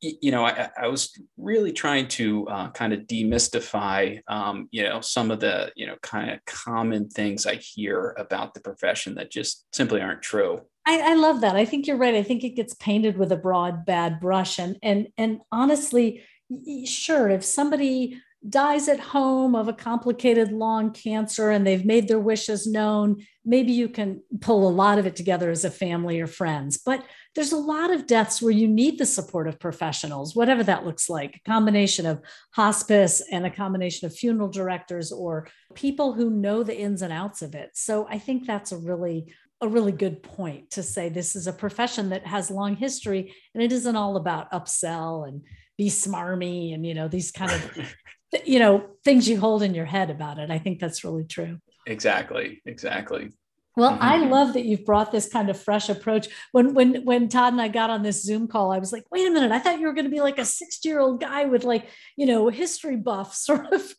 you 0.00 0.30
know 0.30 0.44
I, 0.44 0.68
I, 0.80 0.88
was 0.88 1.16
really 1.36 1.72
trying 1.72 2.08
to 2.08 2.46
uh, 2.48 2.70
kind 2.70 2.92
of 2.92 3.00
demystify 3.00 4.20
um, 4.28 4.68
you 4.70 4.82
know 4.82 5.00
some 5.00 5.30
of 5.30 5.40
the 5.40 5.72
you 5.76 5.86
know 5.86 5.96
kind 6.02 6.30
of 6.30 6.44
common 6.46 7.08
things 7.08 7.46
i 7.46 7.54
hear 7.54 8.14
about 8.18 8.54
the 8.54 8.60
profession 8.60 9.14
that 9.16 9.30
just 9.30 9.66
simply 9.74 10.00
aren't 10.00 10.22
true. 10.22 10.60
I, 10.86 11.12
I 11.12 11.14
love 11.14 11.40
that. 11.40 11.56
I 11.56 11.64
think 11.64 11.86
you're 11.86 11.96
right. 11.96 12.14
I 12.14 12.22
think 12.22 12.44
it 12.44 12.56
gets 12.56 12.74
painted 12.74 13.16
with 13.16 13.32
a 13.32 13.36
broad 13.36 13.86
bad 13.86 14.20
brush. 14.20 14.58
And 14.58 14.78
and 14.82 15.08
and 15.16 15.40
honestly 15.50 16.22
sure 16.84 17.30
if 17.30 17.42
somebody 17.42 18.20
dies 18.48 18.88
at 18.88 19.00
home 19.00 19.54
of 19.54 19.68
a 19.68 19.72
complicated 19.72 20.52
long 20.52 20.90
cancer 20.90 21.50
and 21.50 21.66
they've 21.66 21.84
made 21.84 22.08
their 22.08 22.18
wishes 22.18 22.66
known, 22.66 23.24
maybe 23.44 23.72
you 23.72 23.88
can 23.88 24.22
pull 24.40 24.68
a 24.68 24.70
lot 24.70 24.98
of 24.98 25.06
it 25.06 25.16
together 25.16 25.50
as 25.50 25.64
a 25.64 25.70
family 25.70 26.20
or 26.20 26.26
friends. 26.26 26.76
But 26.76 27.04
there's 27.34 27.52
a 27.52 27.56
lot 27.58 27.90
of 27.90 28.06
deaths 28.06 28.42
where 28.42 28.52
you 28.52 28.68
need 28.68 28.98
the 28.98 29.06
support 29.06 29.48
of 29.48 29.58
professionals, 29.58 30.36
whatever 30.36 30.62
that 30.64 30.84
looks 30.84 31.08
like, 31.08 31.36
a 31.36 31.50
combination 31.50 32.06
of 32.06 32.20
hospice 32.52 33.22
and 33.32 33.46
a 33.46 33.50
combination 33.50 34.06
of 34.06 34.14
funeral 34.14 34.48
directors 34.48 35.10
or 35.10 35.48
people 35.74 36.12
who 36.12 36.30
know 36.30 36.62
the 36.62 36.78
ins 36.78 37.02
and 37.02 37.12
outs 37.12 37.40
of 37.40 37.54
it. 37.54 37.70
So 37.74 38.06
I 38.08 38.18
think 38.18 38.46
that's 38.46 38.72
a 38.72 38.76
really 38.76 39.32
a 39.60 39.68
really 39.68 39.92
good 39.92 40.22
point 40.22 40.70
to 40.72 40.82
say 40.82 41.08
this 41.08 41.34
is 41.34 41.46
a 41.46 41.52
profession 41.52 42.10
that 42.10 42.26
has 42.26 42.50
long 42.50 42.76
history 42.76 43.32
and 43.54 43.62
it 43.62 43.72
isn't 43.72 43.96
all 43.96 44.16
about 44.16 44.50
upsell 44.52 45.26
and 45.26 45.42
be 45.78 45.88
smarmy 45.88 46.74
and 46.74 46.84
you 46.84 46.92
know 46.92 47.08
these 47.08 47.30
kind 47.30 47.50
of 47.50 47.78
you 48.44 48.58
know 48.58 48.84
things 49.04 49.28
you 49.28 49.38
hold 49.38 49.62
in 49.62 49.74
your 49.74 49.84
head 49.84 50.10
about 50.10 50.38
it 50.38 50.50
i 50.50 50.58
think 50.58 50.78
that's 50.78 51.04
really 51.04 51.24
true 51.24 51.58
exactly 51.86 52.60
exactly 52.66 53.30
well, 53.76 53.92
mm-hmm. 53.92 54.02
I 54.02 54.16
love 54.18 54.52
that 54.52 54.64
you've 54.64 54.84
brought 54.84 55.10
this 55.10 55.28
kind 55.28 55.50
of 55.50 55.60
fresh 55.60 55.88
approach. 55.88 56.28
When 56.52 56.74
when 56.74 57.04
when 57.04 57.28
Todd 57.28 57.52
and 57.52 57.62
I 57.62 57.68
got 57.68 57.90
on 57.90 58.02
this 58.02 58.22
Zoom 58.22 58.46
call, 58.46 58.72
I 58.72 58.78
was 58.78 58.92
like, 58.92 59.04
wait 59.10 59.26
a 59.26 59.30
minute, 59.30 59.50
I 59.50 59.58
thought 59.58 59.80
you 59.80 59.86
were 59.86 59.92
going 59.92 60.04
to 60.04 60.10
be 60.10 60.20
like 60.20 60.38
a 60.38 60.42
60-year-old 60.42 61.20
guy 61.20 61.46
with 61.46 61.64
like, 61.64 61.88
you 62.16 62.26
know, 62.26 62.48
history 62.48 62.96
buff 62.96 63.34
sort 63.48 63.72
of. 63.72 63.94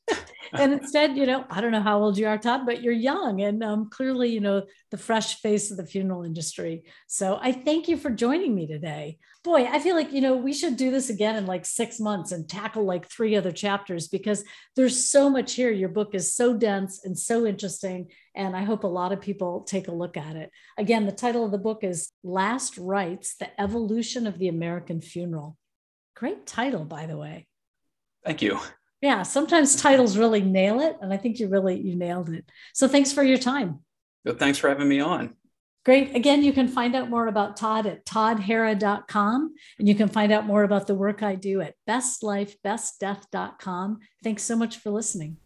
And 0.53 0.73
instead, 0.73 1.17
you 1.17 1.25
know, 1.25 1.45
I 1.49 1.61
don't 1.61 1.71
know 1.71 1.81
how 1.81 1.99
old 1.99 2.17
you 2.17 2.27
are, 2.27 2.37
Todd, 2.37 2.65
but 2.65 2.81
you're 2.81 2.93
young 2.93 3.41
and 3.41 3.63
um, 3.63 3.89
clearly, 3.89 4.29
you 4.29 4.41
know, 4.41 4.63
the 4.91 4.97
fresh 4.97 5.41
face 5.41 5.71
of 5.71 5.77
the 5.77 5.85
funeral 5.85 6.23
industry. 6.23 6.83
So 7.07 7.37
I 7.41 7.51
thank 7.51 7.87
you 7.87 7.97
for 7.97 8.09
joining 8.09 8.53
me 8.53 8.67
today 8.67 9.17
boy, 9.45 9.65
I 9.65 9.77
feel 9.77 9.95
like, 9.95 10.11
you 10.11 10.21
know, 10.21 10.35
we 10.35 10.53
should 10.53 10.75
do 10.75 10.89
this 10.89 11.11
again 11.11 11.35
in 11.35 11.45
like 11.45 11.67
six 11.67 11.99
months 11.99 12.31
and 12.31 12.49
tackle 12.49 12.83
like 12.83 13.07
three 13.07 13.35
other 13.35 13.51
chapters 13.51 14.07
because 14.07 14.43
there's 14.75 15.07
so 15.07 15.29
much 15.29 15.53
here. 15.53 15.71
Your 15.71 15.87
book 15.87 16.15
is 16.15 16.35
so 16.35 16.57
dense 16.57 17.05
and 17.05 17.17
so 17.17 17.45
interesting. 17.45 18.09
And 18.35 18.55
I 18.55 18.63
hope 18.63 18.83
a 18.83 18.87
lot 18.87 19.11
of 19.11 19.21
people 19.21 19.61
take 19.61 19.87
a 19.87 19.93
look 19.93 20.17
at 20.17 20.35
it. 20.35 20.49
Again, 20.79 21.05
the 21.05 21.11
title 21.11 21.45
of 21.45 21.51
the 21.51 21.59
book 21.59 21.83
is 21.83 22.11
Last 22.23 22.75
Rites 22.79 23.35
The 23.39 23.61
Evolution 23.61 24.25
of 24.25 24.39
the 24.39 24.47
American 24.47 24.99
Funeral. 24.99 25.57
Great 26.15 26.47
title, 26.47 26.83
by 26.83 27.05
the 27.05 27.17
way. 27.17 27.45
Thank 28.25 28.41
you. 28.41 28.59
Yeah, 29.05 29.21
sometimes 29.21 29.75
titles 29.75 30.17
really 30.17 30.41
nail 30.41 30.79
it. 30.79 30.97
And 30.99 31.13
I 31.13 31.17
think 31.17 31.39
you 31.39 31.47
really, 31.47 31.79
you 31.79 31.95
nailed 31.95 32.29
it. 32.29 32.43
So 32.73 32.87
thanks 32.87 33.13
for 33.13 33.21
your 33.21 33.37
time. 33.37 33.81
Well, 34.25 34.33
thanks 34.33 34.57
for 34.57 34.67
having 34.67 34.87
me 34.87 34.99
on. 34.99 35.35
Great. 35.85 36.15
Again, 36.15 36.41
you 36.41 36.51
can 36.51 36.67
find 36.67 36.95
out 36.95 37.11
more 37.11 37.27
about 37.27 37.55
Todd 37.55 37.85
at 37.85 38.03
toddharra.com. 38.03 39.53
And 39.77 39.87
you 39.87 39.93
can 39.93 40.09
find 40.09 40.31
out 40.31 40.47
more 40.47 40.63
about 40.63 40.87
the 40.87 40.95
work 40.95 41.21
I 41.21 41.35
do 41.35 41.61
at 41.61 41.75
bestlifebestdeath.com. 41.87 43.99
Thanks 44.23 44.41
so 44.41 44.55
much 44.55 44.77
for 44.77 44.89
listening. 44.89 45.37